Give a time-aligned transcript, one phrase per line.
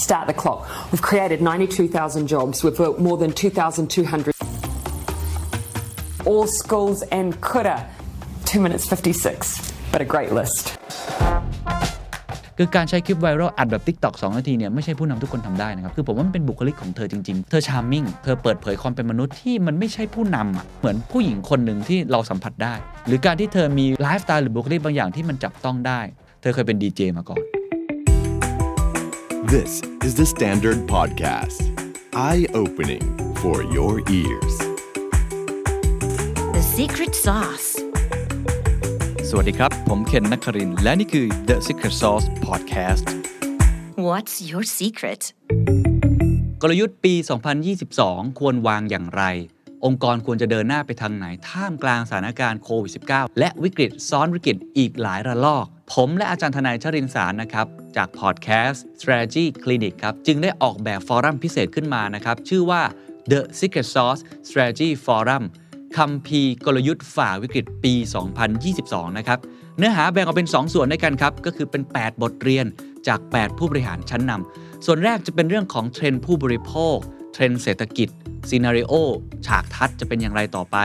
[0.00, 0.60] start the clock.
[0.90, 2.64] We've created 92,000 jobs.
[2.64, 4.34] We've built more than 2,200.
[6.24, 7.78] All schools and kura.
[8.46, 9.72] 2 minutes 56.
[9.92, 10.64] But a great list.
[12.62, 22.74] คือการใช้คลิปไวรัลอัดแบบ TikTok 2 นาทีเนี่ยไม่ใช่ผู้นำทุกคนทำได้นะครับ คือผมว่ามันเป็นบุคลิกของเธอจริงๆ เธอ charming เธอเปิดเผยความเป็นมนุษย์ที่มันไม่ใช่ผู้นำอะเหมือนผู้หญิงคนหนึ่งที่เราสัมผัสได้
[23.06, 26.00] หรือการที่เธอมีไลฟ์สไตล์หรือบุคลิกบางอย่างที่มันจับต้องได้
[26.40, 27.40] เธอเคยเป็นดีเจมาก่อน
[29.58, 31.60] This is the Standard Podcast.
[32.14, 33.04] Eye-opening
[33.42, 34.54] for your ears.
[36.56, 37.68] The secret sauce.
[39.28, 43.04] สวัสดีครับ ผมเคนนักครินทร์และนี่คือ The Secret Sauce Podcast
[44.08, 45.22] What's your secret?
[46.62, 47.14] กลยุทธ์ปี
[47.76, 49.22] 2022 ควรวางอย่างไร
[49.84, 62.82] องค์กรควรจะเดินหน้าไปทางไหน ท่ามกลางสถานการณ์โควิด -19 และวิกฤตซ้อนวิกฤตอีกหลายระลอก ผมและอาจารย์ธนัยชรินทร์สารนะครับ จากพอดแคสต์ Strategy Clinic ครับ จึงได้ออกแบบ forum พิเศษขึ้นมานะครับ ชื่อว่า
[63.30, 65.44] The Secret Sauce Strategy Forum
[65.96, 67.94] คัมภีร์กลยุทธ์ฝ่าวิกฤตปี
[68.56, 69.38] 2022 นะครับ
[69.78, 72.66] เนื้อหาแบ่งออกเป็น 2 ส่วนด้วยกันครับ ก็คือเป็น 8 บทเรียน
[73.08, 76.96] จาก 8 ผู้บริหารชั้นนำส่วนแรกจะเป็นเรื่องของเทรนด์ผู้บริโภค
[77.32, 78.08] เทรนด์เศรษฐกิจ
[78.48, 78.92] scenario
[79.46, 80.76] ฉากทัศน์จะเป็นอย่างไรต่อไป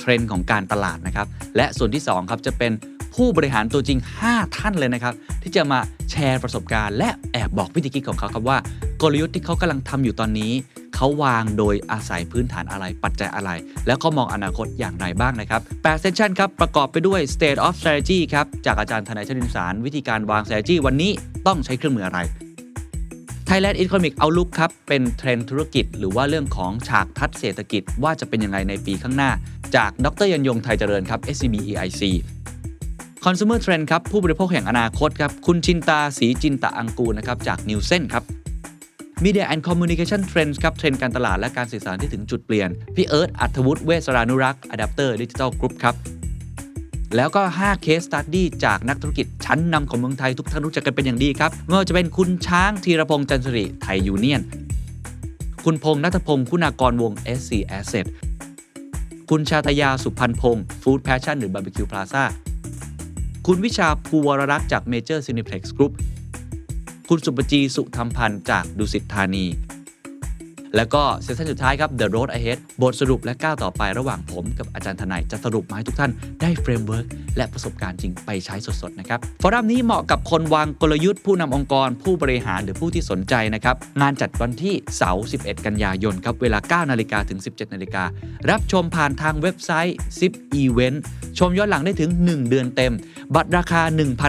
[0.00, 2.72] เทรนด์ของการตลาดนะครับ และส่วนที่ 2 ครับจะเป็น
[3.14, 3.98] ผู้บริหารตัวจริง
[4.28, 5.78] 5 ท่านเลยนะครับ ที่จะมา
[6.10, 8.58] แชร์ประสบการณ์ และแอบบอกวิธีคิดของเขาครับว่า
[9.02, 10.52] กลยุทธ์ที่เขากำลังทำอยู่ตอนนี้
[10.94, 13.50] เขาวางโดยอาศัยพื้นฐานอะไรปัจจัยอะไร
[13.86, 21.10] แล้วก็มองอนาคตอย่างไรบ้างนะครับ8 session ครับ ประกอบไปด้วย state of strategy ครับจากอาจารย์ธนัยชรินทร์สาร วิธีการวาง strategy วันนี้
[21.46, 22.18] ต้องใช้เครื่องมืออะไร
[23.48, 29.30] Thailand Economic Outlook ครับ เป็นเทรนด์ธุรกิจ หรือว่าเรื่องของฉากทัศน์เศรษฐกิจว่าจะเป็นยังไงในปีข้างหน้า
[29.76, 32.02] จากดรยันยงไทยเจริญครับ SCB EIC
[33.28, 38.24] Consumer Trend ครับผู้บริโภคแห่งอนาคตครับคุณชินตาสีจินตะอังกูนะครับจาก n e w s e n ครับ
[39.24, 45.94] Media and Communication Trends ครับเทรนด์การตลาดและการสื่อสารที่ถึงจุดเปลี่ยน พี่เอิร์ธอัธวุฒิเวสรานุรักษ์ Adapter Digital Group ครับ
[47.16, 54.42] แล้วก็5 Case Study จากนักธุรกิจชั้นนำของเมืองไทยทุกท่านรู้จักกันเป็นอย่างดีครับไม่ว่าจะเป็นคุณช้างธีรพงษ์จันทริไทยยูเนียน
[55.64, 58.06] คุณพงษ์นัทพงศ์คุณากรวง SC Asset
[59.30, 62.53] คุณชาตยาสุพรรณพงศ์ Food Passion หรือ Barbecue Plaza คุ
[63.48, 65.92] คุณวิชา พูลวรลักษณ์จากเมเจอร์ซีนีเพล็กซ์กรุ้ป
[67.08, 69.44] คุณศุภจีสุธรรมพันธุ์จากดุสิตธานี
[70.76, 76.12] แล้วก็ session สุดท้ายครับ The Road Ahead บทสรุปและก้าวต่อไประหว่างผมกับอาจารย์ธนัยจะสรุปมาให้ทุกท่าน
[76.42, 88.04] ได้ framework และประสบการณ์จริงไปใช้สดๆนะครับ forum นี้เหมาะกับคนวางกลยุทธ์ผู้นำองค์กร ผู้บริหารหรือผู้ที่สนใจนะครับงานจัดวันที่เสาร์11 กันยายนครับเวลา 9 นาฬิกาถึง 17 นาฬิกา
[88.50, 89.96] รับชมผ่านทางเว็บไซต์
[90.28, 90.98] 10 Event
[91.38, 92.92] ชมย้อนหลังได้ถึง 1 เดือนเต็ม
[93.34, 93.82] บัตรราคา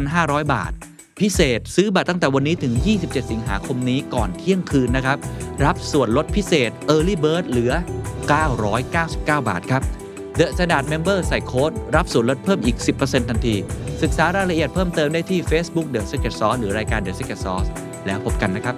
[0.04, 0.74] 1,500 บาท
[1.22, 5.18] พิเศษซื้อบัตรตั้งแต่วันนี้ถึง 27 สิงหาคมนี้ก่อนเที่ยงคืนนะครับ
[5.66, 7.74] รับส่วนลดพิเศษ Early Bird เหลือ
[8.40, 9.84] 999 บาทครับ
[10.40, 13.56] The Standard Member ใส่โค้ดรับส่วนลดเพิ่มอีก 10%ทันที
[14.02, 17.70] ศึกษารายละเอียดเพิ่มเติมได้ที่ Facebook The Secret Sauce หรือรายการ The Secret Sauce
[18.06, 18.76] แล้วพบกันนะครับ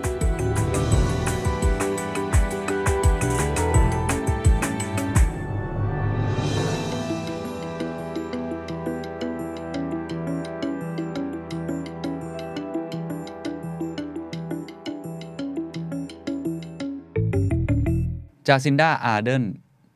[18.49, 19.43] จาซินดาอาร์เดิร์น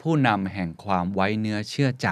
[0.02, 2.10] ผู้นำแห่งความไว้เนื้อเชื่อใจ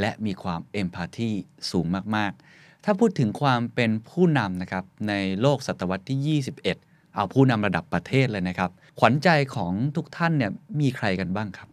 [0.00, 1.30] และมีความ empathy
[1.70, 1.86] สูง
[2.16, 8.70] มาก ๆ ถ้าพูดถึงความเป็นผู้นำนะครับในโลกศตวรรษที่ 21 เอาผู้นำระดับประเทศเลยนะครับ
[9.00, 11.68] ขวัญใจของทุกท่านเนี่ยมีใครกันบ้างครับ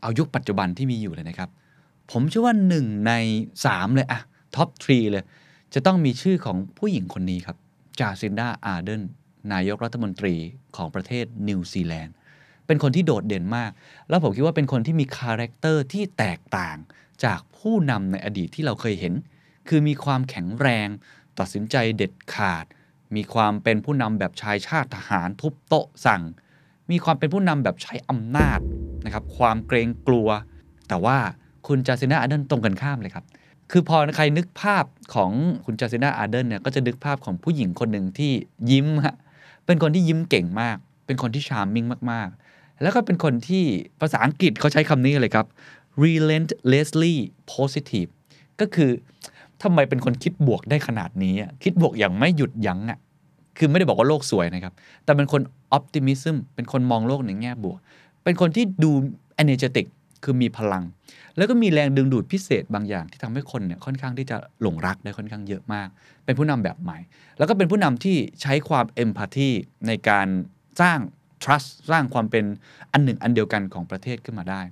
[0.00, 1.50] เอายุคปัจจุบันที่มีอยู่เลยนะครับ
[2.10, 3.12] ผมเชื่อว่า 1 ใน
[3.54, 4.20] 3 เลยอะ
[4.56, 5.24] top three เลย
[5.74, 7.56] จะต้องมีชื่อของผู้หญิงคนนี้ครับ
[8.00, 9.02] จาซินดาอาร์เดิร์น
[9.52, 10.34] นายกรัฐมนตรี
[10.76, 12.14] ของประเทศนิวซีแลนด์
[12.70, 13.70] เป็นคนที่โดดเด่นมาก
[14.08, 16.76] แล้วผมคิดว่าเป็นคนที่มีคาแรคเตอร์ที่แตกต่าง
[17.24, 19.14] จากผู้นำในอดีตที่เราเคยเห็น
[19.68, 20.88] คือมีความแข็งแรง
[21.38, 22.64] ตัดสินใจเด็ดขาด
[23.16, 26.22] มีความเป็นผู้นำแบบชายชาติทหารทุบโต๊ะสั่ง
[26.90, 28.60] มีความเป็นผู้นำแบบใช้อำนาจ
[29.04, 30.28] นะครับ ความเกรงกลัว
[30.88, 31.18] แต่ว่า
[31.66, 33.24] คุณจาซินาอาเดนตรงกันข้ามเลยครับ
[33.70, 34.84] คือพอใครนึกภาพ
[35.14, 35.30] ของ
[35.64, 38.32] คุณจาซินาอาเดนเนี่ยก็จะนึกภาพของผู้หญิงคนหนึ่งที่
[38.70, 39.16] ยิ้มฮะ
[39.66, 42.49] เป็นคนที่ยิ้มเก่งมาก เป็นคนที่ชาร์มมิ่งมากๆ
[42.82, 43.64] แล้วก็เป็นคนที่
[44.00, 45.46] ภาษาอังกฤษเขาใช้คำนี้เลยครับ
[46.04, 47.14] relentlessly
[47.52, 48.10] positive
[48.60, 48.90] ก็คือ
[49.62, 52.98] ทำไมเป็นคนคิดบวกได้ขนาดนี้อะคิดบวกอย่างไม่หยุดยั้งอะ
[53.58, 54.72] คือไม่ได้บอกว่าโลกสวยนะครับ
[55.04, 55.42] แต่เป็นคน
[55.76, 57.78] optimism เป็นคนมองโลกในแง่บวก
[58.24, 58.90] เป็นคนที่ดู
[59.42, 59.86] energetic
[60.24, 60.84] คือมีพลัง
[61.36, 65.88] แล้วก็มีแรงดึงดูดพิเศษบางอย่างที่ทำให้คนเนี่ยค่อนข้างที่จะหลงรักได้ค่อนข้างเยอะมาก
[66.24, 66.98] เป็นผู้นำแบบใหม่
[67.38, 69.50] แล้วก็เป็นผู้นำที่ใช้ความเอมพัตตี
[69.86, 70.26] ในการ
[70.80, 70.98] สร้าง
[71.42, 72.44] trust สร้างความเป็น
[72.92, 74.62] อันหนึ่งอันเดียวกันของประเทศขึ้นมาได้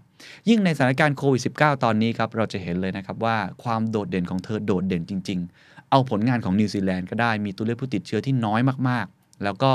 [0.49, 9.73] ยิ่งในสถานการณ์โควิด -19 ตอนนี้ครับเราจะเห็นเลยนะครับว่าความโดดเด่นของเธอโดดเด่นจริง ๆ เอาผลงานของนิวซีแลนด์ก็ได้มีตัวเลขผู้ติดเชื้อที่น้อยมากๆ แล้วก็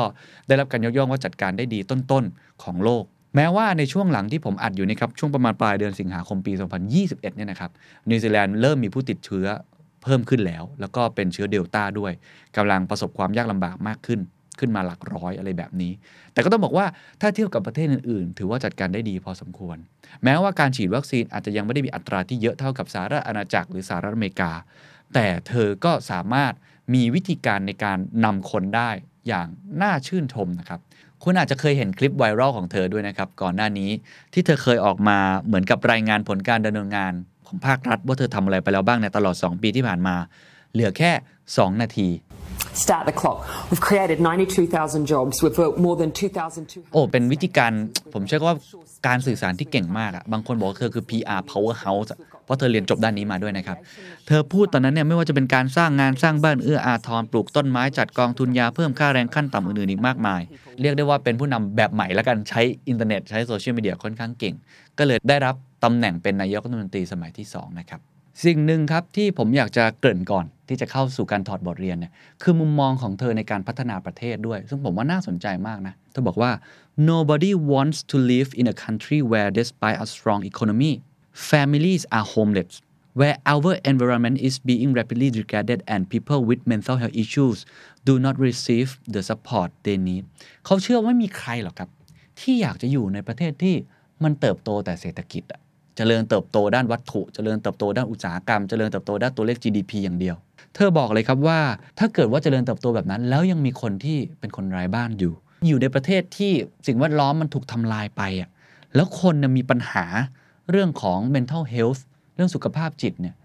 [0.48, 3.04] ได้รับการยกย่องว่าจัดการได้ดีต้นๆของโลก
[3.36, 6.54] แม้ว่าในช่วงหลังที่ผมอัดอยู่นี่ครับ ช่วงประมาณปลายเดือนสิงหาคมปี
[6.90, 7.72] 2021 เนี่ยนะครับ
[8.10, 9.48] นิวซีแลนด์เริ่มมีผู้ติดเชื้อ
[10.04, 12.12] เพิ่มขึ้นแล้ว แล้วก็เป็นเชื้อเดลต้าด้วย
[12.58, 14.20] กำลังประสบความยากลำบากมากขึ้น
[14.60, 15.92] ขึ้นมาหลักร้อยอะไรแบบนี้
[16.34, 16.86] แต่ก็ต้องบอกว่า
[17.22, 19.78] ถ้าเทียบกับประเทศอื่นๆ ถือว่าจัดการได้ดีพอสมควร
[20.24, 24.52] แม้ว่าการฉีดวัคซีนอาจจะยังไม่ได้มีอัตราที่เยอะเท่ากับสหรัฐอาณาจักรหรือสหรัฐอเมริกา
[25.14, 26.54] แต่เธอก็สามารถ
[26.94, 28.90] มีวิธีการในการนำคนได้
[29.28, 29.48] อย่าง
[29.82, 30.80] น่าชื่นชมนะครับ
[31.24, 33.90] คุณอาจจะเคยเห็นคลิปไวรัลของเธอด้วยนะครับ ก่อนหน้านี้
[34.34, 37.14] ที่เธอเคยออกมาเหมือนกับรายงานผลการดำเนินงาน
[37.48, 40.16] ของภาครัฐ ว่าเธอทำอะไรไปแล้วบ้างในตลอด 2 ปีที่ผ่านมา
[40.74, 41.12] เหลือแค่
[41.48, 42.10] 2 นาที
[42.74, 43.38] Start the clock.
[43.70, 45.44] We've created 92,000 jobs.
[45.44, 46.92] We've worked more than 2,200.
[46.94, 47.72] โอ้เป็นวิธีการ
[48.14, 48.56] ผมเชื่อว่า
[49.08, 52.10] การสื่อสารที่เก่งมากอะบางคนบอกเธอคือ PR powerhouse
[52.46, 53.78] เพราะเธอเรียนจบด้านนี้มาด้วยนะครับ
[54.28, 60.42] เธอพูดตอนนั้นเนี่ยไม่ว่าจะเป็นการสร้างงานสร้างบ้านเอื้ออาทรปลูกต้นไม้จัดกองทุนยาเพิ่มค่าแรงขั้นต่ำอื่นๆอีกมากมาย
[60.82, 64.56] เรียกได้ว่าเป็นผู้นำแบบใหม่แล้วกันใช้อินเทอร์เน็ตใช้โซเชียลมีเดียค่อนข้างเก่ง
[64.98, 68.02] ก็เลยได้รับตำแหน่งเป็นนายกรัฐมนตรีสมัยที่สองนะครับ
[68.44, 76.52] สิ่งหนึ่งครับที่ผมอยากจะเกริ่นก่อนที่จะเข้าสู่การถอดบทเรียนเนี่ยคือมุมมองของเธอในการพัฒนาประเทศด้วย ซึ่งผมว่าน่าสนใจมากนะ เธอบอกว่า
[77.12, 80.94] nobody wants to live in a country where despite a strong economy
[81.52, 82.74] families are homeless
[83.20, 87.58] where our environment is being rapidly degraded and people with mental health issues
[88.10, 90.24] do not receive the support they need
[90.66, 91.90] เขาเชื่อว่าไม่มีใครหรอกครับ
[92.40, 93.76] ที่อยากจะอยู่ในประเทศที่
[94.24, 95.62] มันเติบโตแต่เศรษฐกิจอะ
[96.00, 100.36] จริญเติบโตด้านวัตถุเจริญเติบโตด้านอุตสาหกรรมเจริญเติบโตด้านตัวเลข GDP อย่างเดียว
[100.76, 101.60] เธอบอกเลยครับว่า
[102.00, 105.34] ถ้าเกิดว่าเจริญเติบโตแบบนั้น แล้วยังมีคนที่เป็นคนไร้บ้านอยู่
[105.68, 106.52] อยู่ในประเทศที่
[106.88, 108.50] สิ่งแวดล้อมมันถูกทำลายไปอะ
[108.96, 110.06] แล้วคนมีปัญหา
[110.70, 112.02] เรื่องของ mental health
[112.36, 113.36] เรื่องสุขภาพจิตเนี่ย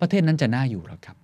[0.00, 1.16] ประเทศนั้นจะน่าอยู่หรอครับ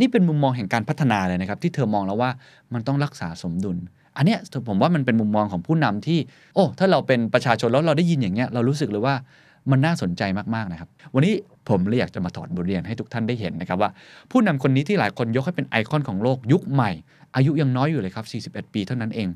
[0.00, 2.30] นี่เป็นมุมมองแห่งการพัฒนาเลยนะครับ ที่เธอมองแล้วว่า
[2.72, 3.76] มันต้องรักษาสมดุล
[4.16, 4.38] อันเนี้ย
[4.68, 6.18] ผมว่ามันเป็นมุมมองของผู้นำที่
[6.54, 9.14] โอ้ถ้าเราเป็นประชาชนแล้วเราได้ยินอย่างเงี้ยเรารู้สึกเลยว่า
[9.70, 10.22] มันน่าสนใจ
[10.54, 11.34] มากๆนะครับ วันนี้
[11.68, 13.90] ผมเลยอยากจะมาถอดบทเรียนให้ทุกท่านได้เห็นนะครับว่า
[14.30, 16.90] ผู้นำคนนี้ที่หลายคนยกให้เป็นไอคอนของโลกยุคใหม่
[17.36, 19.28] อายุยังน้อยอยู่เลยครับ 41 ปีเท่านั้นเอง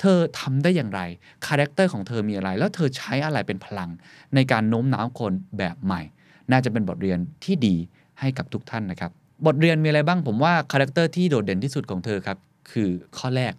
[0.00, 1.00] เธอทำได้อย่างไร
[1.46, 3.90] คาแรคเตอร์ของเธอมีอะไร แล้วเธอใช้อะไรเป็นพลัง
[4.34, 6.02] ในการโน้มน้าวคนแบบใหม่
[6.50, 7.76] น่าจะเป็นบทเรียนที่ดี
[8.20, 9.10] ให้กับทุกท่านนะครับ
[9.46, 12.38] บทเรียนมีอะไรบ้างผมว่าคาแรคเตอร์ที่โดดเด่นที่สุดของเธอครับ
[12.70, 12.88] คือ
[13.18, 13.52] ข้อแรก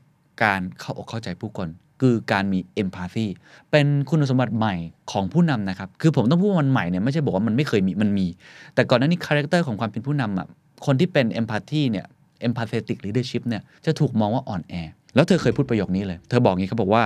[0.43, 1.67] การเข้าอกเข้าใจผู้คน
[2.03, 3.25] คือการมี empathy
[3.71, 4.75] เป็นคุณสมบัติใหม่
[5.11, 8.27] ของผู้นำนะครับ คือผมต้องพูดว่ามันใหม่เนี่ยไม่ใช่บอกว่ามันไม่เคยมีมันมี
[8.75, 10.47] แต่ก่อนหน้านี้คาแรคเตอร์ของความเป็นผู้นำอะ
[10.85, 12.05] คนที่เป็นเอมพัตซีเนี่ย
[12.41, 14.73] เอมพัตเ t ติกลีดเดอร์ชิพเนี่ยจะถูกมองว่าอ่อนแอ
[15.15, 17.03] แล้วเธอเคยพูดประโยคนี้เลย เธอบอกงี้เขาบอกว่า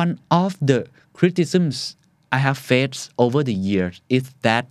[0.00, 0.12] one
[0.42, 0.80] of the
[1.18, 1.76] criticisms
[2.36, 4.68] I have faced over the years is that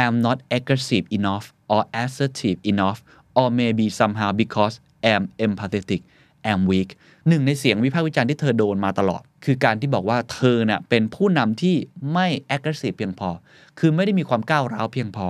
[0.00, 2.98] I'm not aggressive enough or assertive enough
[3.38, 4.74] or maybe somehow because
[5.10, 6.00] I'm empathetic
[6.50, 6.90] I'm weak
[7.28, 11.74] หนึ่งในเสียงวิพากษ์วิจารณ์ที่เธอโดนมาตลอด คือการที่บอกว่าเธอเน่ะเป็นผู้นำที่
[12.12, 13.30] ไม่ aggressive เพียงพอ
[13.78, 15.26] คือไม่ได้มีความก้าวร้าวเพียงพอ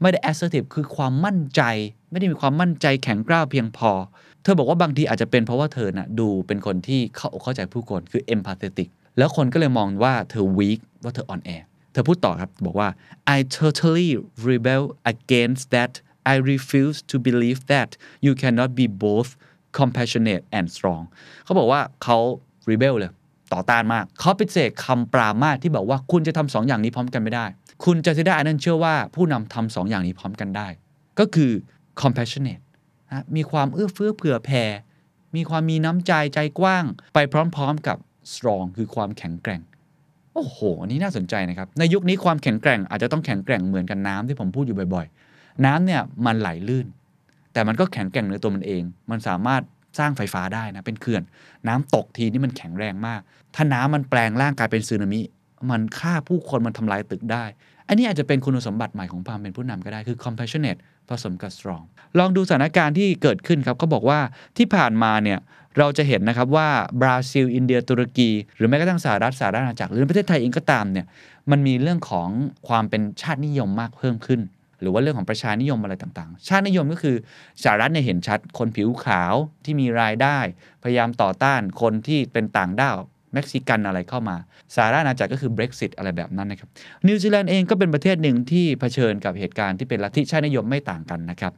[0.00, 1.62] ไม่ได้ assertive คือความมั่นใจ
[2.10, 3.90] ไม่ได้มีความมั่นใจแข็งกร้าวเพียงพอ
[4.42, 8.88] เธอบอกว่าบางทีอาจจะเป็นเพราะว่าเธอน่ะดูเป็นคนที่เข้าอกเข้าใจผู้คนคือ empathetic
[9.18, 11.50] แล้วคนก็เลยมองว่าเธอ weak ว่าเธออ่อนแอ
[11.92, 12.88] เธอพูดต่อครับบอกว่า
[13.36, 14.10] I totally
[14.48, 15.92] rebel against that
[16.32, 17.90] I refuse to believe that
[18.26, 19.30] you cannot be both
[19.78, 21.02] compassionate and strong
[21.44, 22.16] เขาบอกว่าเขา
[22.70, 23.12] rebel เลย
[23.52, 27.46] ต่อต้านมาก เขาปฏิเสธคำปรามาที่บอกว่าคุณจะทำสองอย่างนี้พร้อมกันไม่ได้
[27.84, 30.68] คุณจะได้อันนั้นเชื่อว่าผู้นำทำสองอย่างนี้พร้อมกันได้
[31.18, 31.52] ก็คือ
[32.00, 32.62] compassionate
[33.08, 34.64] นะมีความเอื้อเฟื้อเผื่อแผ่
[35.36, 37.96] มีความมีน้ำใจใจกว้าง ไปพร้อมๆกับ
[38.34, 39.60] strong คือความแข็งแกร่ง
[40.34, 46.86] โอ้โห อันนี้น่าสนใจนะครับ ในยุคนี้ความแข็งแกร่งอาจจะต้องแข็งแกร่งเหมือนกันน้ำที่ผมพูดอยู่บ่อยๆ น้ำเนี่ยมันไหลลื่น
[47.58, 49.62] แต่มันก็แข็งแกร่งในตัวมันเอง มันสามารถ
[49.98, 51.22] สร้างไฟฟ้าได้นะ เป็นเขื่อน
[51.68, 53.20] น้ำตกทีนี่มันแข็งแรงมาก
[53.54, 55.20] ถ้าน้ำมันแปลงร่างกลายเป็นสึนามิ
[55.70, 57.44] มันฆ่าผู้คนมันทำลายตึกได้
[57.88, 61.84] อันนี้อาจจะเป็นคุณสมบัติใหม่ของความเป็นผู้นำก็ได้คือ compassionate ผสมกับ strong
[62.18, 64.20] ลองดูสถานการณ์ที่เกิดขึ้นครับเขาบอกว่า
[64.56, 65.38] ที่ผ่านมาเนี่ย
[65.78, 66.68] เราจะเห็นนะครับว่า
[67.00, 71.06] บราซิล อินเดีย ตุรกี หรือแม้กระทั่งสหรัฐสหราชอาณาจักรหรือประเทศไทยเองก็ตามเนี่ย
[71.50, 72.28] มันมีเรื่องของ
[72.68, 74.40] ความเป็นชาตินิยมมากเพิ่มขึ้น
[74.80, 77.16] หรือว่าเรื่องของประชานิยมอะไรต่างๆ ชาตินิยมก็คือ
[77.62, 80.38] สหรัฐเนี่ยเห็นชัด คนผิวขาวที่มีรายได้
[80.82, 82.98] พยายามต่อต้านคนที่เป็นต่างด้าว
[83.34, 84.36] เม็กซิกันอะไรเข้ามา
[84.74, 86.68] สหราชอาณาจักรก็คือ Brexit อะไรแบบนั้นนะครับ
[87.06, 91.52] นิวซีแลนด์เองก็เป็นประเทศหนึ่งที่เผชิญกับเหตุการณ์ที่เป็นลัทธิชาตินิยมไม่ต่างกันนะครับ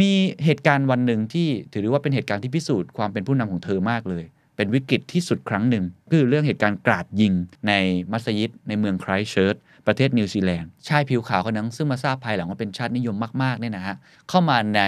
[0.00, 0.10] มี
[0.44, 4.24] เหตุการณ์วันหนึ่งที่ถือว่าเป็นเหตุการณ์ที่พิสูจน์ความเป็นผู้นำของเธอมากเลย
[4.56, 7.32] เป็นวิกฤตที่สุดครั้งหนึ่ง คือเรื่องเหตุการณ์กราดยิง
[7.68, 7.72] ใน
[8.12, 13.96] มัสยิดในเมืองไครสต์เชิร์ช ประเทศนิวซีแลนด์ชายผิวขาวคนนั้นซึ่งมาทราบภายหลังว่าเป็นชาตินิยมมากๆเนี่ยนะฮะ
[14.28, 14.82] เข้ามาใน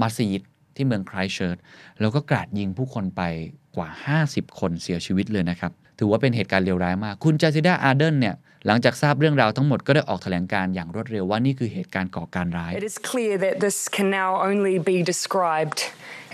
[0.00, 0.42] มัสยิด
[0.76, 1.56] ที่เมืองไครสต์เชิร์ช
[2.00, 3.22] แล้วก็กราดยิงผู้คนไป
[3.76, 3.88] กว่า
[4.24, 8.34] 50 คนเสียชีวิตเลยนะครับ ถือว่าเป็นเหตุการณ์เลวร้ายมาก คุณจาซิดาอาร์เดนเนี่ย
[8.66, 15.80] หลังจากทราบเรื่องราวทั้งหมดก็ได้ออกแถลงการอย่างรวดเร็วว่านี่คือเหตุการณ์ก่อการร้าย It is clear that this can now only be described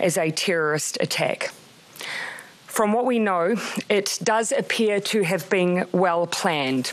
[0.07, 1.39] as a terrorist attack.
[2.77, 3.45] From what we know,
[3.99, 5.73] it does appear to have been
[6.05, 6.85] well planned.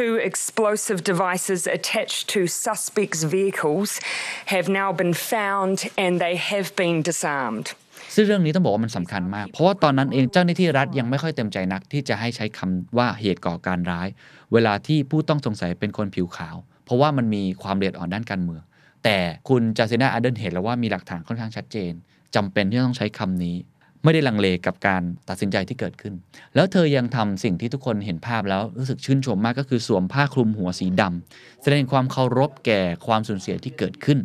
[0.00, 4.00] Two explosive devices attached to suspects' vehicles
[4.46, 7.66] have now been found and they have been disarmed.
[8.14, 14.08] ซึ่งเรื่องนี้ต้องบอกว่ามันสำคัญมาก เพราะว่าตอนนั้นเองเจ้าหน้าที่รัฐยังไม่ค่อยเต็มใจนัก ที่จะให้ใช้คำว่าเหตุก่อการร้าย
[14.52, 18.62] เวลาที่ผู้ต้องสงสัยเป็นคนผิวขาว เพราะว่ามันมีความละเอียดอ่อนด้านการเมือง
[19.04, 19.16] แต่
[19.48, 21.92] คุณจาซินาอาเดนเห็นแล้วว่ามีหลักฐานค่อนข้างชัดเจน
[22.34, 23.56] จำเป็นที่ต้องใช้คำนี้
[24.04, 26.14] ไม่ได้ลังเลกับการตัดสินใจที่เกิดขึ้น
[26.54, 34.18] แล้วเธอยังทำสิ่งที่ทุกคนเห็นภาพแล้วรู้สึกชื่นชมมากก็คือสวมผ้าคลุมหัวสีดำแสดงความเคารพแก่ความสูญเสียที่เกิดขึ้น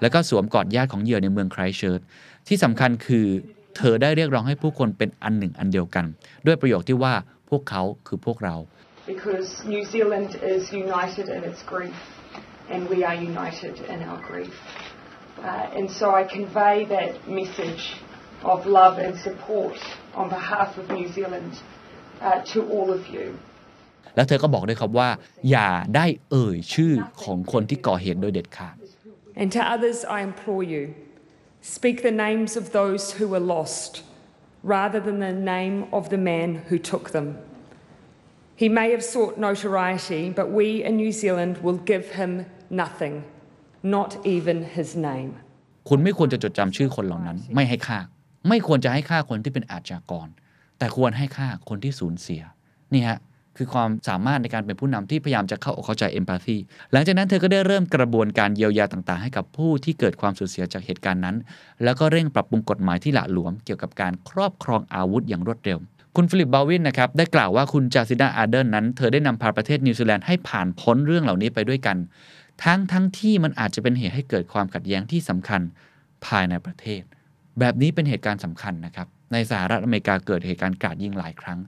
[0.00, 2.00] แล้วก็สวมกอดญาติของเหยื่อในเมืองไครเชิร์ต
[2.48, 3.26] ที่สำคัญคือ
[3.76, 6.04] เธอได้เรียกร้องให้ผู้คนเป็นอันหนึ่งอันเดียวกัน
[6.46, 7.14] ด้วยประโยคที่ว่า
[7.50, 8.56] พวกเขาคือพวกเรา
[9.14, 11.96] Because New Zealand is united in its grief,
[12.72, 14.54] and we are united in our grief.
[15.48, 17.82] Uh, and so I convey that message
[18.53, 19.77] of love and support
[20.19, 21.51] on behalf of New Zealand
[22.21, 23.27] uh, to all of you.
[24.15, 25.09] แล้วเธอก็บอกด้วยครับว่า
[25.51, 28.75] อย่าได้เอ่ยชื่อของคนที่ก่อเหตุโดยเด็ดขาด
[29.41, 30.83] And to others, I implore you
[31.75, 33.91] speak the names of those who were lost
[34.75, 37.27] rather than the name of the man who took them.
[38.61, 42.31] He may have sought notoriety, but we in New Zealand will give him
[42.69, 43.23] nothing,
[43.83, 45.31] not even his name.
[45.89, 47.99] คุณไม่ควรจะจดจำชื่อคนเหล่านั้น ไม่ให้ค่า
[48.48, 50.28] ไม่ควรจะให้ค่าคนที่เป็นอาชญากร
[50.78, 52.42] แต่ควรให้ค่าคนที่สูญเสีย
[52.94, 53.18] นี่ฮะ
[53.56, 56.56] คือความสามารถในการเป็นผู้นำที่พยายามจะเข้าอกเข้าใจ empathy
[56.92, 61.36] หลังจากนั้นเธอก็ได้เริ่มกระบวนการเยียวยาต่างๆ ให้กับผู้ที่เกิดความสูญเสียจากเหตุการณ์นั้น
[61.84, 65.78] แล้วก็เร่งปรับปรุงกฎหมายที่หละหลวม เกี่ยวกับการครอบครองอาวุธอย่างรวดเร็ว
[66.16, 71.96] คุณฟิลิปบาวินนะครับได้กล่าวว่าคุณจาซินดาอาร์เดิร์นนั้น เธอได้นำพาประเทศนิวซีแลนด์ให้ผ่านพ้นเรื่องเหล่านี้ไปด้วยกัน
[72.64, 75.60] ทั้งทั้งที่มันอาจจะเป็นเหตุให้เกิดความขัดแย้งที่สำคัญ
[76.26, 77.02] ภายในประเทศ
[77.60, 81.58] แบบนี้เป็นเหตุการณ์สำคัญนะครับ ในสหรัฐอเมริกาเกิดเหตุการณ์กราดยิงหลายครั้ง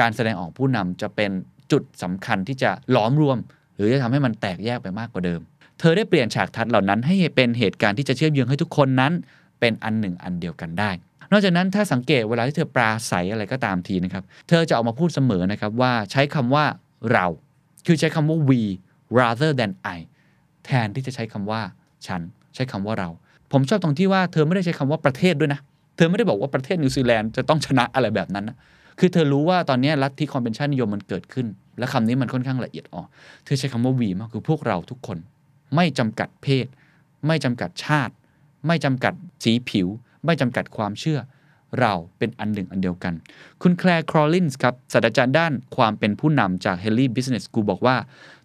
[0.00, 1.30] การแสดงออกผู้นำจะเป็น
[1.72, 3.38] จุดสำคัญที่จะล้อมรวม
[3.76, 5.40] หรือจะทำให้มันแตกแยกไปมากกว่าเดิม
[5.80, 9.12] เธอได้เปลี่ยนฉากทัศน์เหล่านั้น ให้เป็นเหตุการณ์ที่จะเชื่อมโยงให้ทุกคนนั้น
[9.60, 10.90] เป็นอันหนึ่งอันเดียวกันได้
[11.32, 16.64] นอกจากนั้นถ้าสังเกตเวลาที่เธอปราศัยอะไรก็ตามทีนะครับ เธอจะออกมาพูดเสมอนะครับว่าใช้คำว่า
[17.12, 17.26] เรา
[17.86, 18.60] คือใช้คำว่า we
[19.18, 19.98] rather than I
[20.64, 21.60] แทนที่จะใช้คำว่า
[22.06, 22.20] ฉัน
[22.54, 23.08] ใช้คำว่าเรา
[23.52, 25.60] ผมชอบตรงที่ว่าเธอไม่ได้ใช้คำว่าประเทศด้วยนะ
[25.96, 28.56] เธอไม่ได้บอกว่าประเทศนิวซีแลนด์จะต้องชนะอะไรแบบนั้นนะ
[28.98, 31.46] คือเธอรู้ว่าตอนนี้ลัทธิความเป็นชาตินิยมมันเกิดขึ้น
[31.78, 33.08] และคำนี้มันค่อนข้างละเอียดอ่อน
[33.44, 35.18] เธอใช้คำว่า we มากคือพวกเราทุกคน
[35.74, 36.66] ไม่จำกัดเพศ
[37.26, 38.14] ไม่จำกัดชาติ
[38.66, 39.88] ไม่จำกัดสีผิว
[40.24, 41.18] ไม่จำกัดความเชื่อ
[41.80, 43.14] เราเป็นอันหนึ่งอันเดียวกัน
[43.62, 47.96] คุณแคลร์คอลลินส์ครับศาสตราจารย์ด้านความเป็นผู้นำจาก Henley Business School บอกว่า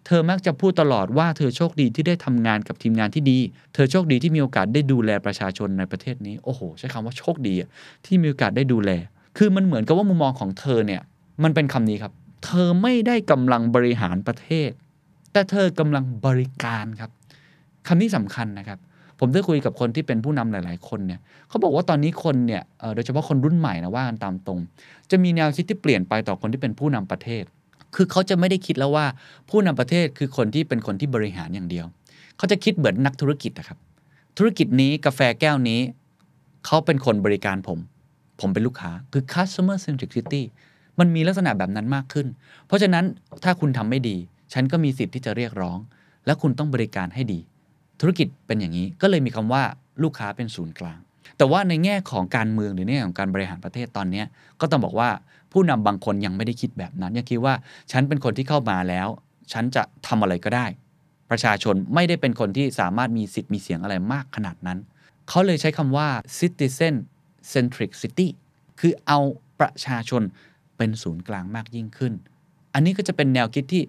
[0.06, 3.38] เธอมักจะพูดตลอดว่าเธอโชคดีที่ได้ทำงานกับทีมงานที่ดี
[3.74, 7.68] เธอโชคดีที่มีโอกาสได้ดูแลประชาชนในประเทศนี้ โอ้โห ใช้คำว่าโชคดีอะ
[8.06, 8.90] ที่มีโอกาสได้ดูแล
[9.38, 11.02] คือมันเหมือนกับว่ามุมมองของเธอเนี่ย
[11.42, 12.12] มันเป็นคำนี้ครับ
[12.44, 14.70] เธอไม่ได้กำลังบริหารประเทศ
[15.32, 17.10] แต่เธอกำลังบริการครับ
[17.86, 18.78] คำนี้สำคัญนะครับ
[19.24, 22.62] ผมได้คุยกับคนที่เป็นผู้นำหลาย ๆ คนเนี่ยเขาบอกว่าตอนนี้คนเนี่ย
[22.94, 24.60] โดยเฉพาะคนรุ่นใหม่นะว่ากันตามตรง
[25.10, 27.44] จะมีแนวคิดที่เปลี่ยนไปต่อคนที่เป็นผู้นำประเทศ
[27.94, 29.06] คือเขาจะไม่ได้คิดแล้วว่า
[29.50, 31.86] ผู้นำประเทศคือคนที่เป็นคนที่บริหารอย่างเดียว
[32.36, 33.78] เขาจะคิดเหมือนนักธุรกิจนะครับ
[34.38, 35.80] ธุรกิจนี้กาแฟแก้วนี้
[36.66, 37.78] เขาเป็นคนบริการผม
[38.40, 40.42] ผมเป็นลูกค้าคือ customer centricity
[40.98, 42.26] มันมีลักษณะแบบนั้นมากขึ้น
[42.66, 43.04] เพราะฉะนั้น
[43.44, 44.16] ถ้าคุณทำไม่ดี
[44.52, 45.78] ฉันก็มีสิทธิ์ที่จะเรียกร้อง
[46.26, 47.40] และคุณต้องบริการให้ดี
[48.02, 49.62] ธุรกิจเป็นอย่างนี้ก็เลยมีคำว่า
[50.02, 50.98] ลูกค้าเป็นศูนย์กลาง
[51.36, 54.22] แต่ว่าในแง่ของการเมืองหรือในแง่ของการบริหารประเทศตอนนี้
[54.60, 55.10] ก็ต้องบอกว่า
[55.52, 57.54] ผู้นำบางคนยังไม่ได้คิดแบบนั้น ยังคิดว่า
[57.92, 59.08] ฉันเป็นคนที่เข้ามาแล้ว
[59.52, 60.66] ฉันจะทำอะไรก็ได้
[61.30, 64.78] ประชาชนไม่ได้เป็นคนที่สามารถมีสิทธิ์มีเสียงอะไรมากขนาดนั้น
[65.28, 66.94] เขาเลยใช้คำว่า citizen
[67.52, 68.28] centric city
[68.80, 69.18] คือเอา
[69.60, 70.22] ประชาชน
[70.76, 72.12] เป็นศูนย์กลางมากยิ่งขึ้น
[72.74, 73.82] อันนี้ก็จะเป็นแนวคิดที่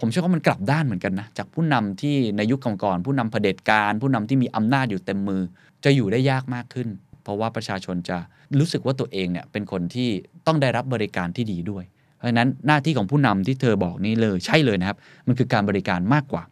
[0.00, 5.42] ผมเชื่อว่ามันกลับด้านเหมือนกันนะ จากผู้นำที่ในยุคก่อนๆผู้นำเผด็จการ ผู้นำที่มีอำนาจอยู่เต็มมือ
[5.84, 6.88] จะอยู่ได้ยากมากขึ้น
[7.22, 8.18] เพราะว่าประชาชนจะ
[8.58, 10.08] รู้สึกว่าตัวเองเนี่ยเป็นคนที่
[10.46, 11.84] ต้องได้รับบริการที่ดีด้วย
[12.16, 16.42] เพราะฉะนั้นหน้าที่ของผู้นำที่เธอบอกนี้เลยใช่เลยนะครับ มันคือการบริการมากกว่า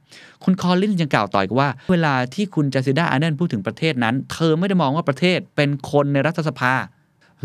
[0.44, 6.72] คุณคอลลินยังกล่าวต่ออีกว่า เวลาที่คุณจาซิดาอาร์เดนพูดถึงประเทศนั้น เธอไม่ได้มองว่าประเทศเป็นคนในรัฐสภา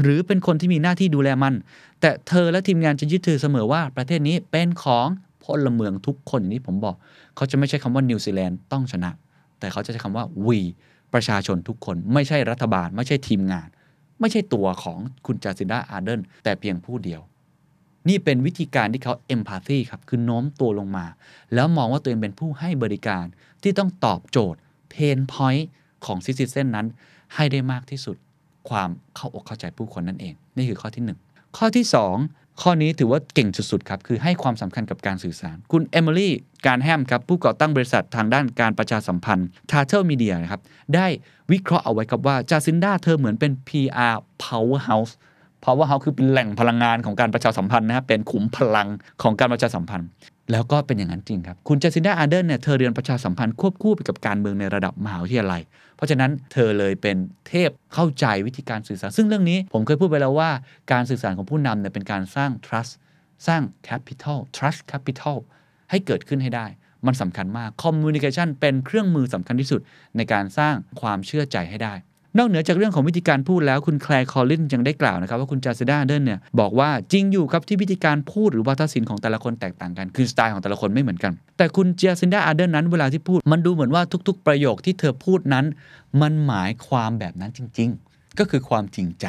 [0.01, 1.53] หรือเป็นคนที่มีหน้าที่ดูแลมัน
[2.01, 5.07] แต่เธอและทีมงานจะยึดถือเสมอว่าประเทศนี้เป็นของ
[5.43, 6.95] พลเมืองทุกคนอย่างที่ผมบอก
[7.35, 9.11] เขาจะไม่ใช้คำว่านิวซีแลนด์ต้องชนะ
[9.59, 10.59] แต่เขาจะใช้คำว่า we
[11.13, 13.67] ประชาชนทุกคน ไม่ใช่รัฐบาล ไม่ใช่ทีมงาน
[14.19, 17.21] ไม่ใช่ตัวของคุณจาซินดาอาร์เดิร์นแต่เพียงผู้เดียว
[18.09, 21.05] นี่เป็นวิธีการที่เขา empathy ครับ คือโน้มตัวลงมา
[21.53, 23.25] แล้วมองว่าตัวเองเป็นผู้ให้บริการ
[23.63, 24.59] ที่ต้องตอบโจทย์
[24.89, 25.67] pain point
[26.05, 26.87] ของ citizen นั้น
[27.35, 28.15] ให้ได้มากที่สุด
[28.69, 31.85] ความเข้าอกเข้าใจผู้คนนั่นเอง นี่คือข้อที่ 1 ข้อที่
[32.17, 36.33] 2 ข้อนี้ถือว่าเก่งสุดๆครับ คือให้ความสำคัญกับการสื่อสาร คุณเอมิลี่
[36.67, 40.61] การแฮมครับ ผู้ก่อตั้งบริษัททางด้านการประชาสัมพันธ์ t a t l e Media นะครับ
[40.95, 41.07] ได้
[41.51, 45.13] วิเคราะห์เอาไว้ครับว่าจาซินดาเธอเหมือนเป็น PR powerhouse
[45.63, 48.87] powerhouse คือเป็นแหล่งพลังงานของการประชาสัมพันธ์นะครับเป็นขุมพลัง
[49.21, 50.07] ของการประชาสัมพันธ์
[50.51, 55.61] แล้วก็เป็นอย่างนั้นจริงครับ คุณจาซินดาอาร์เดนเนี่ยเธอเรียนประชาสัมพันธ์ควบคู่ไปกับการเมืองในระดับมหาวิทยาลัย
[56.03, 57.17] ราะฉะนั้นเธอเลยเป็น
[57.47, 60.51] เทพเข้าใจวิธีการสื่อสาร ซึ่งเรื่องนี้ผมเคยพูดไปแล้วว่า
[60.91, 62.91] การสื่อสารของผู้นำเนี่ยเป็นการสร้าง trust
[63.47, 65.37] สร้าง capital trust capital
[65.89, 66.65] ให้เกิดขึ้นให้ได้
[67.05, 69.81] มันสำคัญมาก communication เป็นเครื่องมือสำคัญที่สุด
[70.17, 71.93] ในการสร้างความเชื่อใจให้ได้
[72.37, 85.65] นอกเหนือจากเรื่องของวิธีการพูดแล้วคุณแคลร์คอลลินส์ยังได้กล่าวนะครับว่าคุณจาซินดาอาร์เดิร์นเนี่ยบอกว่าจริงอยู่ครับที่วิธีการพูดหรือวาทศิลป์ของแต่ละคนแตกต่างกันคือสไตล์ของแต่ละคนไม่เหมือนกัน แต่คุณจาซินดาอาร์เดิร์นนั้นเวลาที่พูด มันดูเหมือนว่าทุก ๆ ประโยคที่เธอพูดนั้น
[86.21, 89.25] มันหมายความแบบนั้นจริง ๆ ก็คือความจริงใจ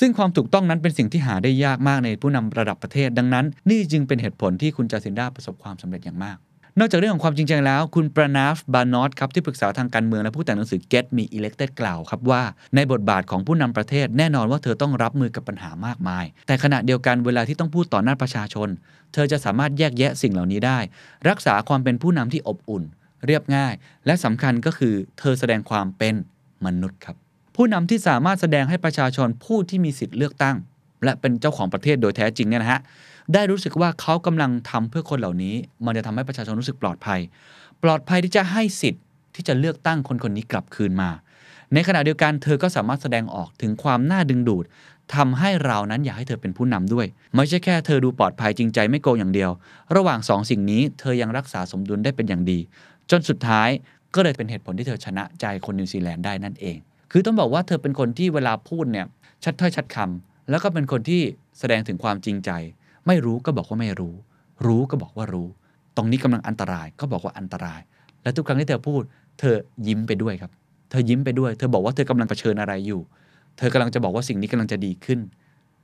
[0.00, 6.36] ซึ่งความถูกต้องนั้นเป็นสิ่งที่หาได้ยากมากในผู้นำระดับประเทศ ดังนั้น นี่จึงเป็นเหตุผลที่คุณจาซินดาประสบความสำเร็จอย่างมาก
[6.80, 12.42] นอกจากเรื่องของความจริงใจแล้ว คุณประนาฟบานอตครับที่ปรึกษาทางการเมืองและผู้แต่งหนังสือ Get Me Elected กล่าวครับว่า
[12.74, 18.68] ในบทบาทของผู้นำประเทศแน่นอนว่าเธอต้องรับมือกับปัญหามากมาย แต่ขณะเดียวกันเวลาที่ต้องพูดต่อหน้าประชาชน
[19.12, 20.78] เธอจะสามารถแยกแยะสิ่งเหล่านี้ได้
[21.28, 22.82] รักษาความเป็นผู้นำที่อบอุ่น
[23.26, 23.74] เรียบง่าย
[24.06, 26.14] และสำคัญก็คือ เธอแสดงความเป็น
[26.66, 27.16] มนุษย์ครับ
[27.56, 30.56] ผู้นำที่สามารถแสดงให้ประชาชนผู้ที่มีสิทธิ์เลือกตั้ง
[31.04, 32.80] และเป็นเจ้าของประเทศโดยแท้จริงเนี่ยนะฮะ
[33.34, 35.54] ได้รู้สึกว่าเขากำลังทำเพื่อคนเหล่านี้
[35.84, 37.20] มันจะทำให้ประชาชนรู้สึกปลอดภัย
[37.82, 39.02] ปลอดภัยที่จะให้สิทธิ์
[39.34, 41.10] ที่จะเลือกตั้งคนคนนี้กลับคืนมา
[41.74, 44.64] ในขณะเดียวกันเธอก็สามารถแสดงออกถึงความน่าดึงดูด
[45.14, 49.50] ทำให้เรานั้นอยากให้เธอเป็นผู้นำด้วย ไม่ใช่แค่เธอดูปลอดภัยจริงใจไม่โกงอย่างเดียว
[49.96, 52.58] ระหว่างสองสิ่งนี้เธอยังรักษาสมดุลได้เป็นอย่างดี
[53.10, 53.68] จนสุดท้าย
[54.14, 56.76] ก็เลยเป็นเหตุผลที่เธอชนะใจคนนิวซีแลนด์ได้นั่นเอง
[57.12, 59.06] คือต้องบอกว่าเธอเป็นคนที่เวลาพูดเนี่ย
[59.44, 61.22] ชัดถ้อยชัดคำแล้วก็เป็นคนที่
[61.58, 62.50] แสดงถึงความจริงใจ
[63.08, 64.14] ไม่รู้ก็บอกว่าไม่รู้
[64.66, 65.48] รู้ก็บอกว่ารู้
[65.96, 67.80] ตรงนี้กำลังอันตรายก็บอกว่าอันตราย
[68.22, 69.02] และทุกครั้งที่เธอพูด
[69.40, 70.50] เธอยิ้มไปด้วยครับ
[70.90, 73.00] เธอยิ้มไปด้วย เธอบอกว่าเธอกำลังเผชิญอะไรอยู่
[73.58, 75.20] เธอกำลังจะบอกว่าสิ่งนี้กำลังจะดีขึ้น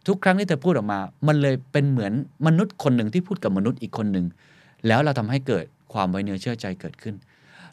[0.07, 2.13] ทุกครั้งที่เธอพูดออกมา มันเลยเป็นเหมือน
[2.47, 4.27] มนุษย์คนหนึ่งที่พูดกับมนุษย์อีกคนหนึ่ง
[4.87, 7.15] แล้วเราทำให้เกิดความไว้เนื้อเชื่อใจเกิดขึ้น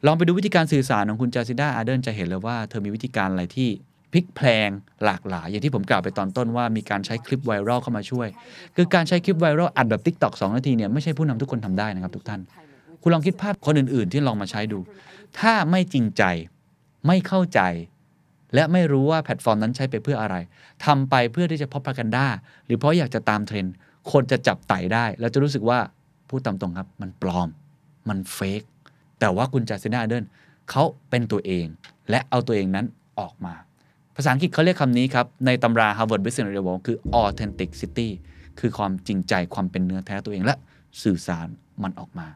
[0.06, 3.70] ลองไปดูวิธีการสื่อสารของคุณจาซินดาอาร์เดิร์นจะเห็นเลยว่าเธอมีวิธีการอะไรที่
[4.12, 4.70] พลิกแพลง
[5.06, 8.28] หลากหลาย อย่างที่ผมกล่าวไปตอนต้นว่ามีการใช้คลิป viral เข้ามาช่วย
[8.76, 12.42] คือการใช้คลิป viral อัดแบบ TikTok 2นาทีเนี่ยไม่ใช่ผู้นำทุกคนทำได้นะครับทุกท่าน
[13.02, 14.80] คุณลองคิดภาพคนอื่นๆ ที่ลองมาใช้ดู
[15.40, 16.24] ถ้าไม่จริงใจ
[17.08, 17.62] ไม่เข้าใจ
[18.56, 20.36] และไม่รู้ว่าแพลตฟอร์มนั้นใช้ไปเพื่ออะไร
[20.86, 22.28] ทำไปเพื่อที่จะพ r ประกันด้า
[22.66, 23.74] หรือเพราะอยากจะตามเทรนด์
[24.12, 25.80] คนจะจับไต่ได้ แล้วจะรู้สึกว่า
[26.30, 27.50] พูดตามตรงครับ มันปลอม
[28.10, 28.62] มันเฟก
[29.20, 30.24] แต่ว่าคุณจาซินาเดิน
[30.70, 31.66] เขาเป็นตัวเอง
[32.10, 32.86] และเอาตัวเองนั้น
[33.20, 33.54] ออกมา
[34.16, 38.10] ภาษาอังกฤษเขาเรียกคำนี้ครับ ในตำรา Harvard Business Review คือ authenticity
[38.60, 40.56] คือความจริงใจความเป็นเนื้อแท้ตัวเองและ
[41.04, 41.48] สื่อสาร
[41.84, 42.28] มันออกมา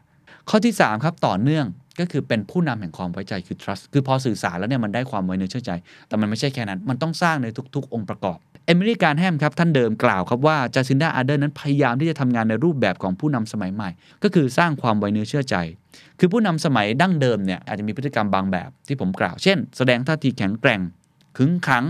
[0.48, 1.66] ข้อที่ 3 ครับ ต่อเนื่อง
[2.00, 5.72] ก็คือเป็นผู้นำแห่งความไว้ใจคือ trust คือพอสื่อสารแล้วเนี่ยมันได้ความไว้เนื้อเชื่อใจ
[6.08, 13.90] แต่มันไม่ใช่แค่นั้น มันต้องสร้างในทุก ๆ องค์ประกอบ เอมิลี่การแฮมครับ ท่านเดิมกล่าวครับว่าจาซินดาอาร์เดนนั้นพยายามที่จะทำงานในรูปแบบของผู้นำสมัยใหม่
[14.22, 15.56] ก็คือสร้างความไว้เนื้อเชื่อใจ
[16.18, 20.80] คือผู้นำสมัยดั้งเดิมเนี่ยอาจจะมีพฤติกรรมบางแบบที่ผมกล่าว เช่น แสดงท่าทีแข็งแกร่ง
[21.36, 21.84] ขึงขัง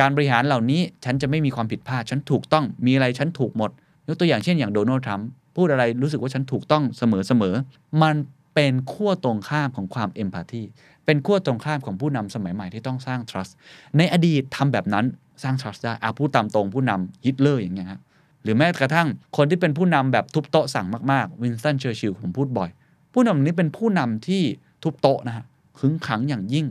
[0.00, 3.70] การบริหารเหล่านี้ฉันจะไม่มีความผิดพลาด ฉันถูกต้องมีอะไรฉันถูกหมด
[4.08, 7.54] ยกตัวอย่างเช่นอย่างโดนัลด์ทรัมป์พูดอะไรรู้สึกว่าฉันถูกต้องเสมอเสมอ
[8.02, 8.16] มัน
[8.54, 10.62] เป็นขั้วตรงข้ามของความเอมพัตตี
[11.04, 13.52] เป็นขั้วตรงข้ามของผู้นำสมัยใหม่ที่ต้องสร้าง trust
[13.96, 15.04] ในอดีตทำแบบนั้น
[15.42, 18.00] สร้าง trust ได้อาพูดตามตรงผู้นำฮิตเลอร์อย่างเงี้ยฮะ
[18.42, 22.70] หรือแม้กระทั่งคนที่เป็นผู้นำแบบทุบโต๊ะสั่งมากๆวินสตันเชอร์ชิลผมพูดบ่อย
[23.12, 24.42] ผู้นำนี้เป็นผู้นำที่
[24.82, 25.44] ทุบโต๊ะนะฮะ
[25.78, 26.66] ขึงขังอย่างยิ่ง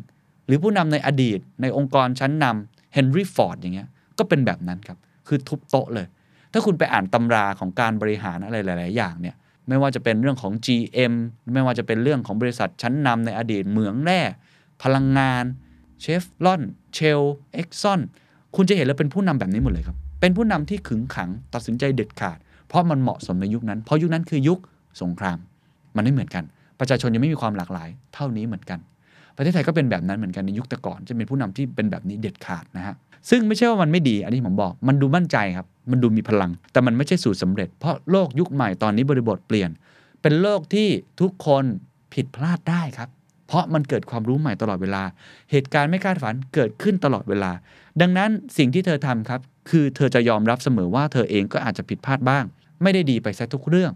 [0.47, 6.07] หรือผู้นำในอดีตในองค์กรชั้นนำเฮนรี่ฟอร์ดอย่างเงี้ยก็เป็นแบบนั้นครับ คือทุบโต๊ะเลย
[6.53, 9.35] ถ้าคุณไปอ่านตำราของการบริหารอะไรหลาย ๆ อย่างเนี่ย
[9.67, 11.13] ไม่ว่าจะเป็นเรื่องของ GM
[11.53, 14.21] ไม่ว่าจะเป็นเรื่องของบริษัทชั้นนำในอดีตเหมืองแร่
[14.83, 15.43] พลังงาน
[16.01, 16.61] เชฟลอน
[16.93, 17.21] เชล
[17.53, 18.01] เอ็กซอน
[18.55, 24.59] คุณจะเห็นแล้วเป็นผู้นำแบบนี้หมดเลยครับ เป็นผู้นำที่ขึงขังตัดสินใจเด็ดขาด เพราะมันเหมาะสมในยุคนั้น เพราะยุคนั้นคือยุค
[25.01, 25.37] สงคราม
[25.95, 26.43] มันไม่เหมือนกัน
[26.79, 28.79] ประชาชนยังไม่มีความหลากหลาย เท่านี้เหมือนกัน
[29.37, 32.95] ประเทศไทยก็เป็นแบบนั้นเหมือนกันในยุคต่ก่อนจะเป็นผู้นำที่เป็นแบบนี้เด็ดขาดนะฮะ
[33.29, 39.69] ซึ่งไม่ใช่ว่ามันไม่ดีอันนี้ผมบอก มันดูมั่นใจครับ มันดูมีพลัง แต่มันไม่ใช่สูตรสำเร็จ เพราะโลกยุคใหม่ตอนนี้บริบทเปลี่ยน
[40.21, 40.87] เป็นโลกที่
[41.21, 41.63] ทุกคน
[42.13, 43.09] ผิดพลาดได้ครับ
[43.47, 45.03] เพราะมันเกิดความรู้ใหม่ตลอดเวลา
[45.51, 47.51] เหตุการณ์ไม่คาดฝันเกิดขึ้นตลอดเวลา
[48.01, 52.43] ดังนั้นสิ่งที่เธอทำครับ คือเธอจะยอมรับเสมอว่าเธอเองก็อาจจะผิดพลาดบ้าง
[52.83, 53.91] ไม่ได้ดีไปซะทุกเรื่อง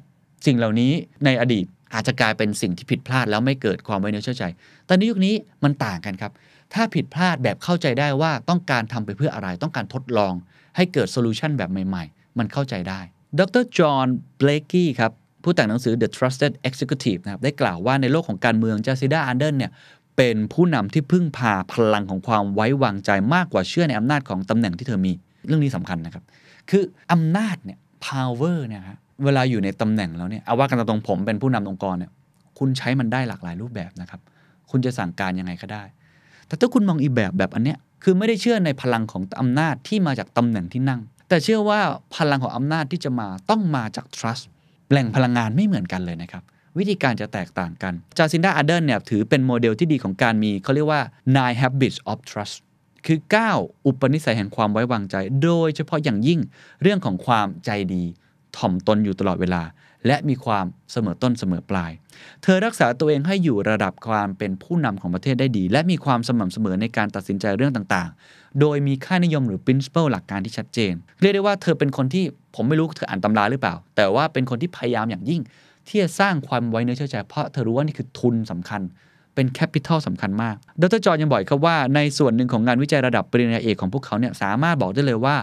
[0.46, 0.92] สิ่งเหล่านี้
[1.26, 4.44] ในอดีต อาจจะกลายเป็นสิ่งที่ผิดพลาดแล้วไม่เกิดความไว้เนื้อเชื่อใจ
[4.90, 6.32] ตอนนี้ยุคนี้มันต่างกันครับ
[6.74, 10.34] ถ้าผิดพลาดแบบเข้าใจได้ว่าต้องการทำไปเพื่ออะไร ต้องการทดลอง
[10.76, 13.00] ให้เกิดโซลูชันแบบใหม่ๆ มันเข้าใจได้
[13.40, 15.12] ดรจอห์นเบลกี้ครับ
[15.44, 19.72] ผู้แต่งหนังสือ The Trusted Executive นะครับได้กล่าวว่าในโลกของการเมืองจาซิดาอันเดนเนี่ย
[20.18, 25.14] เป็นผู้นำที่พึ่งพาพลังของความไว้วางใจมากกว่าเชื่อในอำนาจของตำแหน่งที่เธอมี
[25.48, 26.24] เรื่องนี้สำคัญนะครับ
[26.70, 27.78] คืออำนาจเนี่ย
[28.08, 32.12] power เนี่ยฮะ เวลาอยู่ในตำแหน่งแล้วเนี่ยเอาว่ากันตรงผมเป็นผู้นำองค์กรเนี่ย
[32.60, 34.22] คุณใช้มันได้หลากหลายรูปแบบนะครับ
[34.70, 35.84] คุณจะสั่งการยังไงก็ได้
[36.48, 41.80] แต่ถ้าคุณมองอีแบบแบบอันเนี้ยคือไม่ได้เชื่อในพลังของอำนาจที่มาจากตำแหน่งที่นั่ง แต่เชื่อว่า
[42.16, 44.44] พลังของอำนาจที่จะมาต้องมาจาก trust
[44.92, 46.44] แหล่งพลังงานไม่เหมือนกันเลยนะครับ
[46.78, 51.02] วิธีการจะแตกต่างกันจาซินดาอาเดนเนี่ยถือเป็นโมเดลที่ดีของการมีเขาเรียกว่า
[51.36, 52.56] nine habits of trust
[53.06, 53.20] คือ
[53.54, 56.40] 9 อุปนิสัยแห่งความไว้วางใจ โดยเฉพาะอย่างยิ่ง
[56.82, 58.04] เรื่องของความใจดี
[58.58, 59.64] ถ่อมตนอยู่ตลอดเวลา
[60.08, 61.92] และมีความเสมอต้นเสมอปลาย
[62.44, 75.42] เธอรักษาตัวเองให้อยู่ระดับความเป็นผู้นำของประเทศได้ดี และมีความสม่ำเสมอในการตัดสินใจเรื่องต่างๆ โดยมีค่านิยมหรือ principle หลักการที่ชัดเจน เรียกได้ว่าเธอเป็นคนที่ผมไม่รู้เธออ่านตำราหรือเปล่า แต่ว่าเป็นคนที่พยายามอย่างยิ่ง
[75.88, 78.82] ที่จะสร้างความไว้เนื้อเชื่อใจเพราะเธอรู้ว่านี่คือทุนสำคัญ
[79.36, 85.36] เป็นแคปิตอลสำคัญมาก ดรจอห์นยังบอกครับว่าในส่วนหนึ่งของงานวิจัยระดับปริญญาเอกของพวกเขาเนี่ยสามารถบอกได้เลยว่า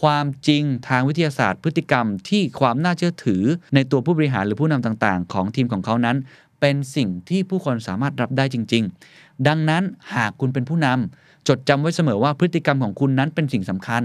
[0.00, 3.42] ความจริงทางวิทยาศาสตร์ พฤติกรรมที่ความน่าเชื่อถือ
[3.74, 6.16] ในตัวผู้บริหารหรือผู้นำต่างๆ ของทีมของเขานั้น
[6.60, 9.82] เป็นสิ่งที่ผู้คนสามารถรับได้จริง ๆ ดังนั้น
[10.14, 14.02] หากคุณเป็นผู้นำจดจำไว้เสมอว่าพฤติกรรมของคุณนั้นเป็นสิ่งสำคัญ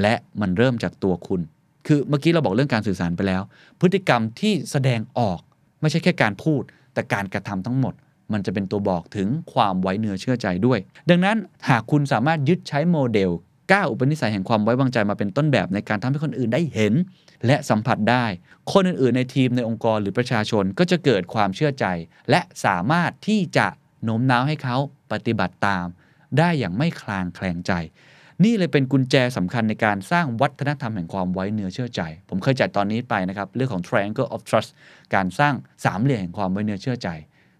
[0.00, 1.40] และมันเริ่มจากตัวคุณ
[1.86, 3.42] คือเมื่อกี้เราบอกเรื่องการสื่อสารไปแล้ว
[3.80, 5.40] พฤติกรรมที่แสดงออก
[5.80, 6.62] ไม่ใช่แค่การพูด
[6.94, 7.94] แต่การกระทำทั้งหมด
[8.32, 10.78] มันจะเป็นตัวบอกถึงความไว้เนื้อเชื่อใจด้วย
[11.10, 11.36] ดังนั้น
[11.68, 16.94] หากคุณสามารถยึดใช้โมเดล9อุปนิสัยแห่งความไว้วางใจมาเป็นต้นแบบในการทำให้คนอื่นได้เห็น
[17.46, 18.24] และสัมผัสได้
[18.72, 21.86] คนอื่นๆ ในทีมในองค์กรหรือประชาชนก็จะเกิดความเชื่อใจ
[22.30, 23.66] และสามารถที่จะ
[24.04, 24.76] โน้มน้าวให้เขา
[25.12, 25.86] ปฏิบัติตาม
[26.38, 27.72] ได้อย่างไม่คลางแคลงใจ
[28.44, 34.70] นี่เลยเป็นกุญแจสำคัญในการสร้างวัฒนธรรมแห่งความไว้เนื้อเชื่อใจ ผมเคยจัดตอนนี้ไปนะครับ เรื่องของ triangle of trust
[35.14, 37.08] การสร้างสามเหลี่ยมแห่งความไว้เนื้อเชื่อใจ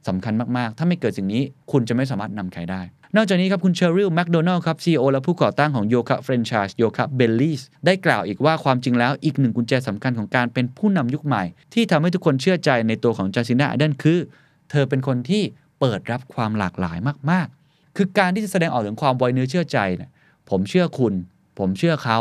[0.08, 2.82] สำคัญมาก ๆ ถ้าไม่เกิดสิ่งนี้คุณจะไม่สามารถนำใครได้
[3.16, 14.18] นอกจากนี้ครับคุณเชอริลแมคโดนัลล์ครับ CEO และผู้ก่อตั้งของโยคะแฟรนไชส์โยคะเบลลี่ได้กล่าวอีกว่าความจริงแล้วอีกหนึ่งกุญแจสำคัญของการเป็นผู้นำยุคใหม่ ที่ทำให้ทุกคนเชื่อใจในตัวของจาซินดาอเดนคือ
[14.70, 15.42] เธอเป็นคนที่
[15.80, 16.98] เปิดรับความหลากหลาย
[17.30, 20.10] มาก ๆ คือการที่จะแสดงออกถึงความไวเนื้อเชื่อใจเนี่ย
[20.50, 21.14] ผมเชื่อคุณ
[21.58, 22.18] ผมเชื่อเขา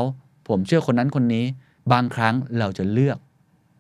[0.49, 1.45] ผมเชื่อคนนั้นคนนี้
[1.91, 3.17] บางครั้งเราจะเลือก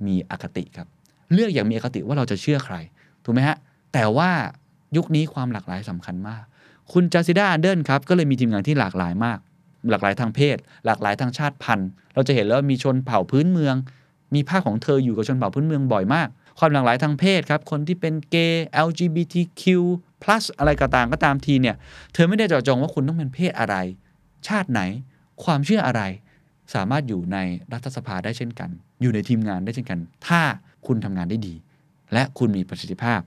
[0.05, 0.87] มีอคติครับ
[1.33, 2.75] เลือกอย่างมีอคติว่าเราจะเชื่อใคร
[3.23, 3.57] ถูกไหมฮะ
[3.93, 4.31] แต่ว่า
[4.97, 6.43] ยุคนี้ความหลากหลายสำคัญมาก
[6.91, 9.37] คุณจาซิดาอันเดินครับ ก็เลยมีทีมงานที่หลากหลายมาก
[9.91, 13.75] หลากหลายทางเพศ หลากหลายทางชาติพันธุ์ เราจะเห็นแล้วมีชนเผ่าพื้นเมือง
[14.35, 16.27] มีภาคของเธออยู่กับชนเผ่าพื้นเมืองบ่อยมาก
[16.59, 19.63] ความหลากหลายทางเพศครับคนที่เป็นเกย์ LGBTQ+
[20.59, 21.75] อะไรก็ตามก็ตามทีเนี่ย
[22.13, 23.75] เธอไม่ได้เจาะจงว่าคุณต้องเป็นเพศอะไร
[24.47, 24.81] ชาติไหน
[25.43, 26.01] ความเชื่ออะไร
[26.73, 27.37] สามารถอยู่ใน
[27.73, 28.69] รัฐสภาได้เช่นกัน
[29.01, 30.41] อยู่ในทีมงานได้เช่นกัน ถ้า
[30.87, 31.55] คุณทำงานได้ดี
[32.13, 33.19] และคุณมีประสิทธิภาพ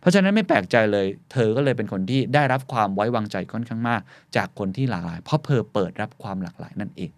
[0.00, 4.00] เพราะฉะนั้นไม่แปลกใจเลย เธอก็เลยเป็นคนที่ได้รับความไว้วางใจค่อนข้างมาก
[4.36, 7.10] จากคนที่หลากหลาย เพราะเธอเปิดรับความหลากหลายนั่นเอง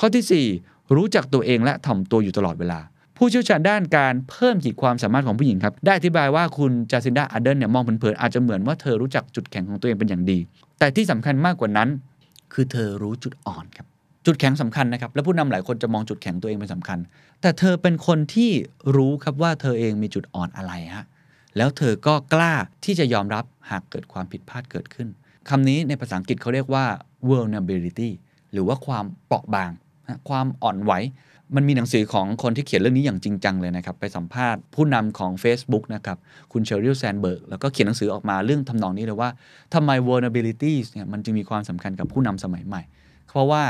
[0.00, 2.80] ข้อที่ 4 รู้จักตัวเองและถ่อมตัวอยู่ตลอดเวลา
[3.16, 10.38] ผู้เชี่ยวชาญด้านการเพิ่มขีดความสามารถของผู้หญิงครับ ได้อธิบายว่าคุณจาซินดาอาเดนเนี่ยมองเผินๆอาจจะเหมือนว่าเธอรู้จักจุดแข็งของตัวเองเป็นอย่างดี
[10.78, 11.88] แต่ที่สำคัญมากกว่านั้น
[12.52, 13.86] คือเธอรู้จุดอ่อนครับ
[14.26, 16.98] จุดแข็งสำคัญนะครับ และผู้นำหลายคนจะมองจุดแข็งตัวเองเป็นสำคัญ
[17.40, 18.50] แต่เธอเป็นคนที่
[18.96, 21.04] รู้ครับว่าเธอเองมีจุดอ่อนอะไรฮะ
[21.56, 22.52] แล้วเธอก็กล้า
[22.84, 25.08] ที่จะยอมรับหากเกิดความผิดพลาดเกิดขึ้น
[25.48, 26.84] คำนี้ในภาษาอังกฤษเขาเรียกว่า
[27.28, 28.10] vulnerability
[28.52, 29.70] หรือว่าความเปราะบาง
[30.28, 30.92] ความอ่อนไหว
[31.56, 36.18] มันมีหนังสือของคนที่เขียนเรื่องนี้อย่างจริงจังเลยนะครับ ไปสัมภาษณ์ผู้นำของ Facebook นะครับ
[36.52, 39.30] คุณเชอริลแซนเบิร์ก แล้วก็เขียนหนังสือออกมาเรื่องทำนองนี้เลยว่า
[39.74, 42.82] ทำไม vulnerabilities เนี่ยมันจึงมีความสำคัญกับผู้นำสมัยใหม่
[43.28, 43.62] เพราะว่า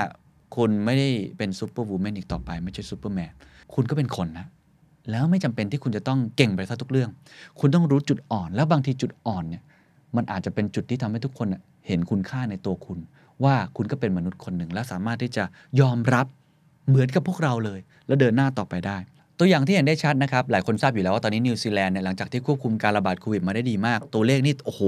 [0.56, 3.32] คุณไม่ได้เป็นซูเปอร์วูแมนอีกต่อไป ไม่ใช่ซูเปอร์แมน
[3.74, 4.46] คุณก็เป็นคนนะ
[5.10, 7.10] แล้วไม่จำเป็นที่คุณจะต้องเก่งไปซะทุกเรื่อง
[7.60, 9.62] คุณต้องรู้จุดอ่อน แล้วบางทีจุดอ่อนเนี่ย
[10.16, 11.48] มันอาจจะเป็นจุดที่ทำให้ทุกคน
[11.86, 12.98] เห็นคุณค่าในตัวคุณ
[13.44, 15.44] ว่าคุณก็เป็นมนุษย์คนหนึ่ง และสามารถที่จะ
[15.80, 16.26] ยอมรับ
[16.88, 18.98] เหมือนกับพวกเราเลย แล้วเดินหน้าต่อไปได้
[19.38, 24.82] ตัวอย่างที่เห็นได้ชัดนะครับ หลายคนทราบอยู่แล้วว่าตอนนี้นิวซีแลนด์เนี่ยหลังจากที่ควบคุมการระบาดโควิดมาได้ดีมาก ตัวเลขนี่โอ้โห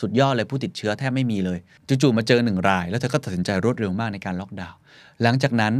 [0.00, 4.78] สุดยอดเลยผู้ติดเชื้อแทบไม่มีเลยจู่ๆมาเจอหนึ่งราย แล้วเธอก็ตัดสินใจรวดเร็วมากในการล็อกดาวน์
[5.22, 5.72] หลังจากนั้น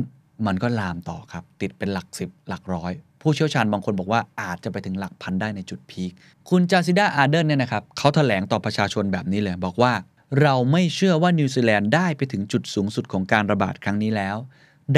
[0.47, 2.93] มันก็ลามต่อครับติดเป็นหลักสิบหลักร้อย
[3.29, 6.11] ผู้เชี่ยวชาญบางคนบอกว่าอาจจะไปถึงหลักพันได้ในจุด peak
[6.49, 9.93] คุณจาซินดาอาร์เดิร์นเนี่ยนะครับเขาแถลงต่อประชาชนแบบนี้เลยบอกว่า
[10.41, 14.37] เราไม่เชื่อว่านิวซีแลนด์ได้ไปถึงจุดสูงสุดของการระบาดครั้งนี้แล้ว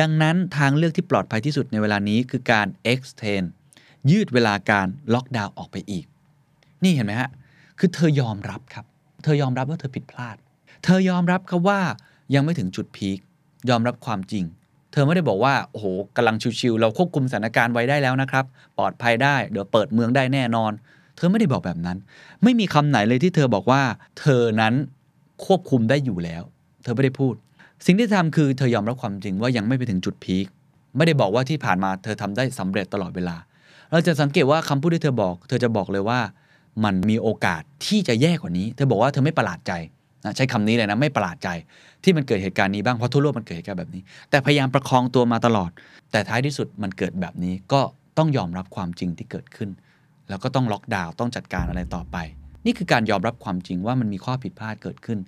[0.01, 3.47] ดังนั้นทางเลือกที่ปลอดภัยที่สุดในเวลานี้คือการ extend
[4.11, 6.05] ยืดเวลาการล็อกดาวน์ออกไปอีก
[6.85, 7.31] นี่เห็นไหมฮะ
[7.79, 8.85] คือเธอยอมรับครับ
[9.23, 10.37] เธอยอมรับว่าเธอผิดพลาด
[10.85, 11.81] เธอยอมรับครับว่า
[12.35, 13.19] ยังไม่ถึงจุดพีค
[13.71, 14.45] ยอมรับความจริง
[14.92, 18.44] เธอไม่ได้บอกว่าโอ้โหกำลังชิวๆเราควบคุมสถานการณ์ไว้ได้แล้วนะครับ
[18.79, 20.72] ปลอดภัยได้เดี๋ยวเปิดเมืองได้แน่นอน
[21.16, 21.98] เธอไม่ได้บอกแบบนั้น
[22.42, 23.83] ไม่มีคำไหนเลยที่เธอบอกว่า
[24.20, 24.74] เธอนั้น
[25.44, 26.42] ควบคุมได้อยู่แล้ว
[26.83, 27.35] เธอไม่ได้พูด
[27.87, 30.46] สิ่งที่ทำคือเธอยอมรับความจริงว่ายังไม่ไปถึงจุดพีค
[30.96, 33.37] ไม่ได้บอกว่าที่ผ่านมาเธอทำได้สำเร็จตลอดเวลา
[33.90, 36.20] เราจะสังเกตว่าคำพูดที่เธอบอก เธอจะบอกเลยว่า
[36.85, 39.72] มันมีโอกาสที่จะแย่กว่านี้ เธอบอกว่าเธอไม่ประหลาดใจ
[40.24, 41.48] นะใช้คำนี้เลยนะไม่ประหลาดใจ
[42.04, 45.70] ที่มันเกิดเหตุการณ์นี้บ้าง เพราะทั่วโลกมันเกิดเหตุการณ์แบบนี้ แต่พยายามประคองตัวมาตลอด
[46.12, 47.81] แต่ท้ายที่สุดมันเกิดแบบนี้ก็
[48.18, 49.70] ต้องยอมรับความจริงที่เกิดขึ้น
[50.28, 52.16] แล้วก็ต้องล็อกดาวน์ต้องจัดการอะไรต่อไป
[52.66, 55.18] นี่คือการยอมรับความจริงว่ามันมีข้อผิดพลาดเกิดขึ้น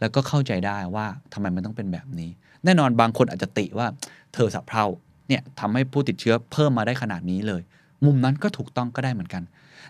[0.00, 2.30] แล้วก็เข้าใจได้ว่าทำไมมันต้องเป็นแบบนี้
[2.64, 3.86] แน่นอนบางคนอาจจะติว่า
[4.34, 4.84] เธอสับเพร่า
[5.28, 7.62] เนี่ยทำให้ผู้ติดเชื้อเพิ่มมาได้ขนาดนี้เลย
[8.04, 9.42] มุมนั้นก็ถูกต้องก็ได้เหมือนกัน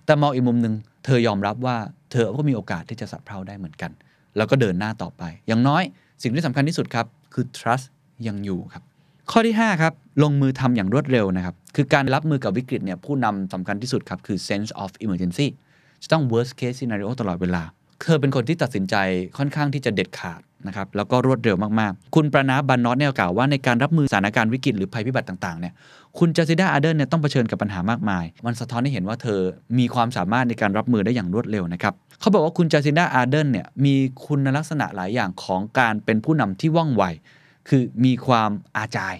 [0.04, 1.76] แต่มองอีกมุมหนึ่งเธอยอมรับว่า
[2.12, 3.90] เธอก็มีโอกาสที่จะสับเพร่าได้เหมือนกัน
[4.36, 5.82] แล้วก็เดินหน้าต่อไป อย่างน้อย
[6.22, 7.86] สิ่งที่สำคัญที่สุดครับ คือ trust
[8.26, 8.82] ยังอยู่ครับ
[9.30, 9.92] ข้อที่ 5 ครับ
[10.22, 15.46] ลงมือทำอย่างรวดเร็วนะครับ คือการรับมือกับวิกฤตเนี่ยผู้นำสำคัญที่สุดครับ คือ sense of emergency
[16.02, 17.62] จะต้อง worst case scenario ตลอดเวลา
[18.00, 18.94] เธอเป็นคนที่ตัดสินใจ
[19.38, 25.72] ค่อนข้างที่จะเด็ดขาด นะครับแล้วก็รวดเร็วมากๆ คุณประนาบันนอตเนี่ยกล่าวว่าในการรับมือสถานการณ์วิกฤตหรือภัยพิบัติต่างๆเนี่ย
[26.18, 29.40] คุณจาซิดาอาร์เดนเนี่ยต้องเผชิญกับปัญหามากมาย มันสะท้อนให้เห็นว่าเธอ
[29.78, 33.94] มีความสามารถในการรับมือได้อย่างรวดเร็วนะครับเขาบอกว่าคุณจาซิดาอาร์เดนเนี่ยมี
[34.26, 37.04] คุณลักษณะหลายอย่างของการเป็นผู้นำที่ว่องไว
[37.68, 39.14] คือมีความอาจาย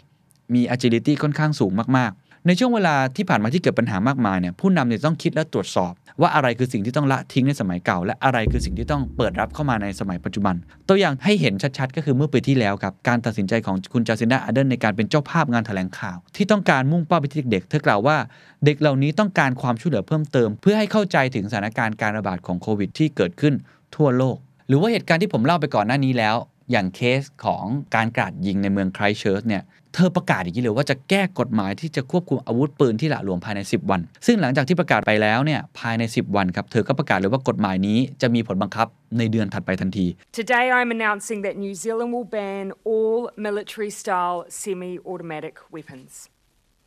[0.54, 10.54] มี agility ค่อนข้างสูงมากๆ ในช่วงเวลาที่ผ่านมาที่เกิดปัญหามากมายเนี่ยผู้นำเนี่ยต้องคิดและตรวจสอบ ว่าอะไรคือสิ่งที่ต้องละทิ้งในสมัยเก่า และอะไรคือสิ่งที่ต้องเปิดรับเข้ามาในสมัยปัจจุบัน
[10.88, 18.16] ตัวอย่างให้เห็นชัดๆ ก็คือเมื่อปีที่แล้วครับการตัดสินใจของคุณจาซินดาอเดนในการเป็นเจ้าภาพงานแถลงข่าว ที่ต้องการมุ่งเป้าไปที่เด็กๆเธอกล่าวว่า
[18.64, 23.54] เด็กเหล่านี้ต้องการความช่วยเหลือเพิ่มเติม เพื่อให้เข้าใจถึงสถานการณ์การระบาดของโควิด ที่เกิดขึ้น
[23.96, 24.36] ทั่วโลก
[24.68, 26.36] หรือว่าเหตุการณ์ที่ผมเล่าไปก่อนหน้านี้แล้ว
[26.70, 29.62] อย่างเคสของการกราดยิงในเมืองไครเชิร์ชเนี่ย
[29.94, 38.86] เธอประกาศอย่างนี้เลยว่าจะแก้กฎหมายที่จะควบคุมอาวุธปืนที่หละหลวมภายใน 10 วัน ซึ่งหลังจากที่ประกาศไปแล้วเนี่ยภายใน 10 วันครับเธอก็ประกาศเลยว่ากฎหมายนี้จะมีผลบังคับ
[39.18, 40.06] ในเดือนถัดไปทันที
[40.40, 46.10] Today I'm announcing that New Zealand will ban all military style semi automatic weapons.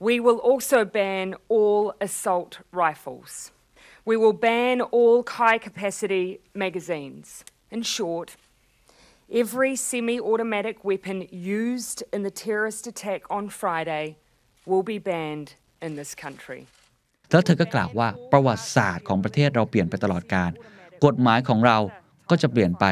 [0.08, 2.52] We will also ban all assault
[2.84, 3.32] rifles.
[4.10, 6.26] We will ban all high capacity
[6.66, 7.28] magazines.
[7.76, 8.30] In short,
[9.30, 14.18] every semi automatic weapon used in the terrorist attack on Friday
[14.66, 16.62] will be banned in this country.
[17.32, 20.52] แล้วเธอก็กล่าวว่าประวัติศาสตร์ของประเทศเราเปลี่ยนไปตลอดการ
[21.06, 21.78] กฎหมายของเรา
[22.30, 22.86] ก็จะเปลี่ยนไป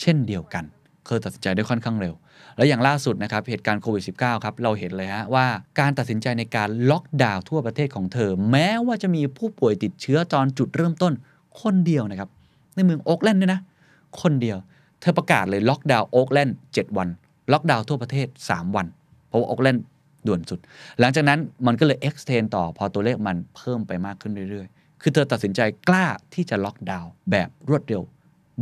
[0.00, 0.64] เช่นเดียวกัน
[1.06, 2.14] เธอตัดสินใจได้ค่อนข้างเร็ว
[2.56, 5.46] แล้วอย่างล่าสุดนะครับเหตุการณ์โควิด -19 ครับเราเห็นเลยฮะว่า
[5.80, 11.12] การตัดสินใจในการล็อกดาวน์ทั่วประเทศของเธอ แม้ว่าจะมีผู้ป่วยติดเชื้อตอนจุดเริ่มต้น
[11.62, 12.28] คนเดียวนะครับ
[12.76, 13.60] ในเมืองโอ๊กแลนด์ด้วยนะ
[14.20, 14.58] คนเดียว
[15.00, 17.08] เธอประกาศเลยล็อกดาวน์โอ๊กแลนด์7วัน
[17.52, 18.86] ล็อกดาวน์ทั่วประเทศ 3 วัน
[19.28, 19.84] เพราะว่าโอ๊กแลนด์
[20.26, 20.58] ด่วนสุด
[21.00, 28.02] หลังจากนั้นมันก็เลย extend ต่อพอตัวเลขมันเพิ่มไปมากขึ้นเรื่อยๆ คือเธอตัดสินใจกล้าที่จะล็อกดาวน์แบบรวดเร็ว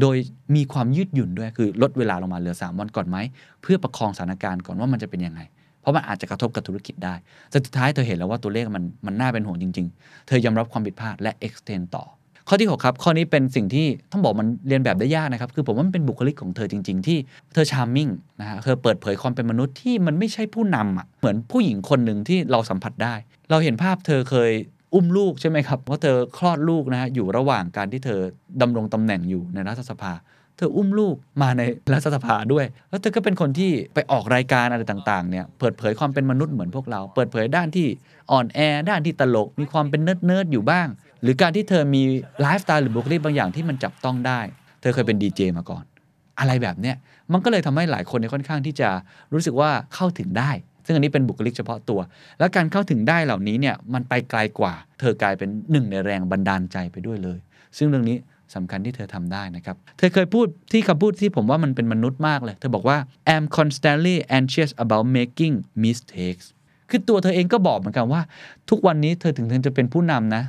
[0.01, 0.17] โดย
[0.57, 3.17] มีความยืดหยุ่นด้วยคือลดเวลาลงมาเหลือ 3 วันก่อนไหม
[3.63, 5.41] เพื่อประคองสถานการณ์ก่อนว่ามันจะเป็นยังไง
[5.81, 7.15] เพราะมันอาจจะกระทบกับธุรกิจได้
[7.51, 12.05] แต่สุดท้ายเธอเห็นแล้วว่าตัวเลขมันมันน่าเป็นห่วงจริง ๆ เธอยอมรับความผิดพลาดและ extend ต่อ
[12.49, 17.19] ข้อที่ 6 ครับ ข้อนี้เป็นสิ่งที่ต้องบอกมันเลียนแบบได้ยากนะครับ คือผมว่ามันเป็นบุคลิกของเธอจริง ๆ ที่
[17.55, 18.09] เธอ charming
[18.41, 23.15] นะฮะเธอเปิดเผยความเป็นมนุษย์ที่มันไม่ใช่ผู้นำอะเหมือนผู้หญิงคนหนึ่งที่เราสัมผัสได้
[23.51, 24.51] เราเห็นภาพเธอเคย
[24.95, 28.21] อุ้มลูกใช่ไหมครับว่าเธอคลอดลูกนะฮะอยู่ระหว่างการที่เธอ
[28.61, 30.13] ดำรงตำแหน่งอยู่ในรัฐสภา
[30.57, 37.87] เธออุ้มลูกมาในรัฐสภาด้วย แล้วเธอก็เป็นคนที่ไปออกรายการอะไรต่างๆเนี่ยเปิดเผยความเป็นมนุษย์เหมือนพวกเรา เปิดเผยด้านที่
[38.33, 38.59] อ่อนแอ
[38.89, 40.87] ด้านที่ตลกมีความเป็นเนิร์ดๆอยู่บ้าง
[41.23, 42.03] หรือการที่เธอมี
[42.41, 44.41] ไลฟ์สไตล์หรือบุคลิกบางอย่างที่มันจับต้องได้
[44.81, 45.85] เธอเคยเป็นดีเจมาก่อน
[46.41, 46.97] อะไรแบบเนี้ย
[47.33, 48.89] มันก็เลยทำให้หลายคนเนี่ยค่อนข้างที่จะ
[49.33, 50.51] รู้สึกว่าเข้าถึงได้
[50.87, 52.01] ซึ่งอันนี้เป็นบุคลิกเฉพาะตัว
[52.39, 57.39] และการเข้าถึงได้เหล่านี้เนี่ยมันไปไกลกว่า เธอกลายเป็นหนึ่งในแรงบันดาลใจไปด้วยเลย
[57.77, 58.17] ซึ่งเรื่องนี้
[58.55, 62.99] สำคัญที่เธอทำได้นะครับ เธอเคยพูดที่คำพูดที่ผมว่ามันเป็นมนุษย์มากเลย เธอบอกว่า
[63.33, 65.55] I'm constantly anxious about making
[65.85, 66.47] mistakes
[66.91, 68.23] คือตัวเธอเองก็บอกเหมือนกันว่า
[68.71, 70.43] ทุกวันนี้เธอถึงเธอจะเป็นผู้นำนะ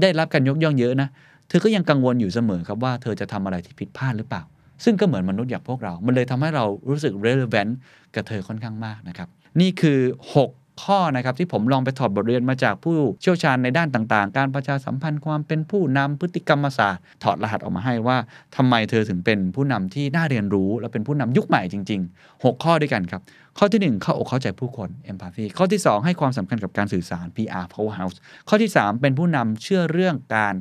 [0.00, 1.08] ได้รับการยกย่องเยอะนะ
[1.48, 4.42] เธอก็ยังกังวลอยู่เสมอครับว่าเธอจะทำอะไรที่ผิดพลาดหรือเปล่า
[4.84, 7.72] ซึ่งก็เหมือนมนุษย์อย่างพวกเรา มันเลยทำให้เรารู้สึก relevant
[8.14, 9.28] กับเธอค่อนข้างมากนะครับ
[9.60, 9.98] นี่คือ
[10.44, 18.16] 6ข้อนะครับที่ผมลองไปถอดบทเรียนมาจากผู้เชี่ยวชาญในด้านต่างๆ การประชาสัมพันธ์ความเป็นผู้นำพฤติกรรมศาสตร์ ถอดรหัสออกมาให้ว่า
[18.56, 23.22] ทำไมเธอถึงเป็นผู้นำที่น่าเรียนรู้ และเป็นผู้นำยุคใหม่จริง ๆ 6 ข้อด้วยกันครับ
[23.58, 28.16] ข้อที่ 1 เข้าอกเข้าใจผู้คน empathy ข้อที่ 2 ให้ความสำคัญกับการสื่อสาร PR powerhouse
[28.48, 30.54] ข้อที่ 3 เป็นผู้นำเชื่อเรื่องการ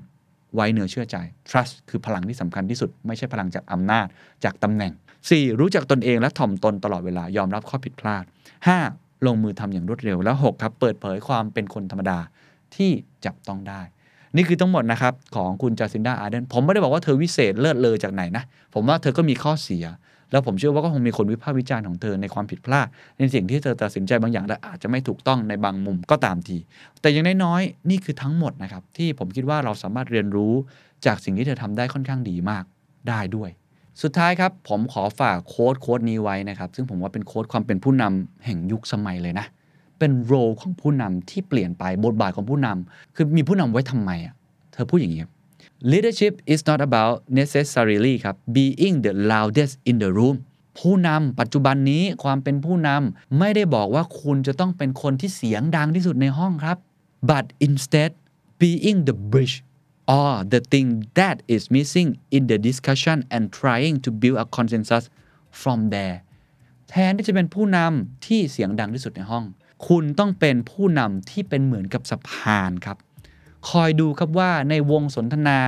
[0.55, 1.17] ไว้เนื้อเชื่อใจ
[1.49, 4.07] trust คือพลังที่สำคัญที่สุด ไม่ใช่พลังจากอำนาจ
[4.43, 4.93] จากตำแหน่ง
[5.25, 5.59] 4.
[5.59, 8.23] รู้จักตนเองและถ่อมตนตลอดเวลายอมรับข้อผิดพลาด
[8.75, 9.27] 5.
[9.27, 12.19] ลงมือทำอย่างรวดเร็วแล้ว6ครับ เปิดเผยความเป็นคนธรรมดา
[12.75, 12.91] ที่
[13.25, 13.81] จับต้องได้
[14.35, 19.85] นี่คือทั้งหมดนะครับของคุณจาซินดาอาร์เดนผมไม่ได้บอกว่าเธอวิเศษเลิศเลอจากไหนนะ ผมว่าเธอก็มีข้อเสีย
[20.31, 22.87] แล้วผมเชื่อว่าก็คงมีคนวิพากษ์วิจารณ์ของเธอในความผิดพลาด
[23.17, 26.57] ในสิ่งที่เธอตัดสินใจบางอย่างและอาจจะไม่ถูกต้องในบางมุมก็ตามที
[27.01, 30.53] แต่อย่างน้อยๆนี่คือทั้งหมดนะครับที่ผมคิดว่าเราสามารถเรียนรู้
[31.05, 32.63] จากสิ่งที่เธอทำได้ค่อนข้างดีมาก
[33.09, 33.49] ได้ด้วย
[34.01, 39.45] สุดท้ายครับ ผมขอฝากโค้ดโค้ดนี้ไว้นะครับ ซึ่งผมว่าเป็นโค้ดความเป็นผู้นำแห่งยุคสมัยเลยนะ
[39.99, 44.33] เป็นโรของผู้นำที่เปลี่ยนไปบทบาทของผู้นำคือมีผู้นำไว้ทำไมอะ
[44.71, 45.31] เธอพูดอย่างนี้ครับ
[45.91, 50.37] leadership is not about necessarily ครับ being the loudest in the room
[50.79, 56.77] ผู้นำปัจจุบันนี้ความเป็นผู้นำไม่ได้บอกว่าคุณจะต้องเป็นคนที่เสียงดังที่สุดในห้องครับ
[57.29, 58.11] but instead
[58.61, 59.55] being the bridge
[60.17, 60.87] or the thing
[61.19, 65.03] that is missing in the discussion and trying to build a consensus
[65.61, 66.17] from there
[66.89, 69.45] แทนที่จะเป็นผู้นำที่เสียงดังที่สุดในห้อง
[69.87, 72.97] คุณต้องเป็นผู้นำที่เป็นเหมือนกับสะพานครับ
[73.69, 75.59] คอยดูครับว่าในวงสนทนา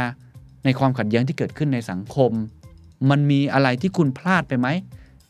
[0.65, 2.31] ในความขัดแย้งที่เกิดขึ้นในสังคม
[3.09, 4.67] มันมีอะไรที่คุณพลาดไปไหม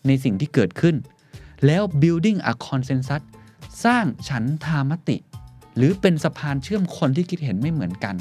[0.07, 0.95] ในสิ่งที่เกิดขึ้น
[1.65, 3.21] แล้ว building a consensus
[3.85, 5.17] สร้างฉันทามติ
[5.75, 8.15] หรือเป็นสะพานเชื่อมคนที่คิดเห็นไม่เหมือนกัน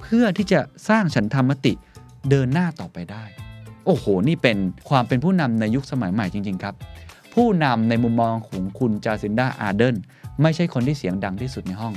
[0.00, 1.72] เพื่อที่จะสร้างฉันทามติ
[2.30, 3.24] เดินหน้าต่อไปได้
[3.86, 4.56] โอ้โห นี่เป็น
[4.88, 6.74] ความเป็นผู้นำในยุคสมัยใหม่จริง ๆ ครับ
[7.34, 9.96] ผู้นำในมุมมองของคุณจาซินดาอาร์เดน
[10.42, 11.94] ไม่ใช่คนที่เสียงดังที่สุดในห้อง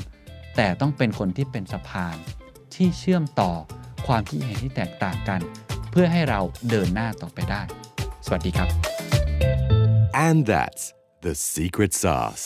[0.55, 2.15] แต่ต้องเป็นคนที่เป็นสะพาน
[2.75, 3.51] ที่เชื่อมต่อ
[4.07, 5.41] ความคิดเห็นที่แตกต่างกัน
[5.91, 7.61] เพื่อให้เราเดินหน้าต่อไปได้
[8.25, 8.69] สวัสดีครับ
[10.27, 10.83] And that's
[11.25, 12.45] the secret sauce.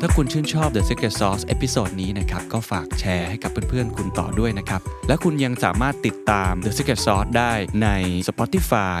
[0.00, 7.52] ถ้าคุณชื่นชอบ The Secret Sauce episode นี้นะครับ ก็ฝากแชร์ให้กับเพื่อนๆ คุณต่อด้วยนะครับ และคุณยังสามารถติดตาม The Secret Sauce ได้
[7.82, 7.88] ใน
[8.28, 9.00] Spotify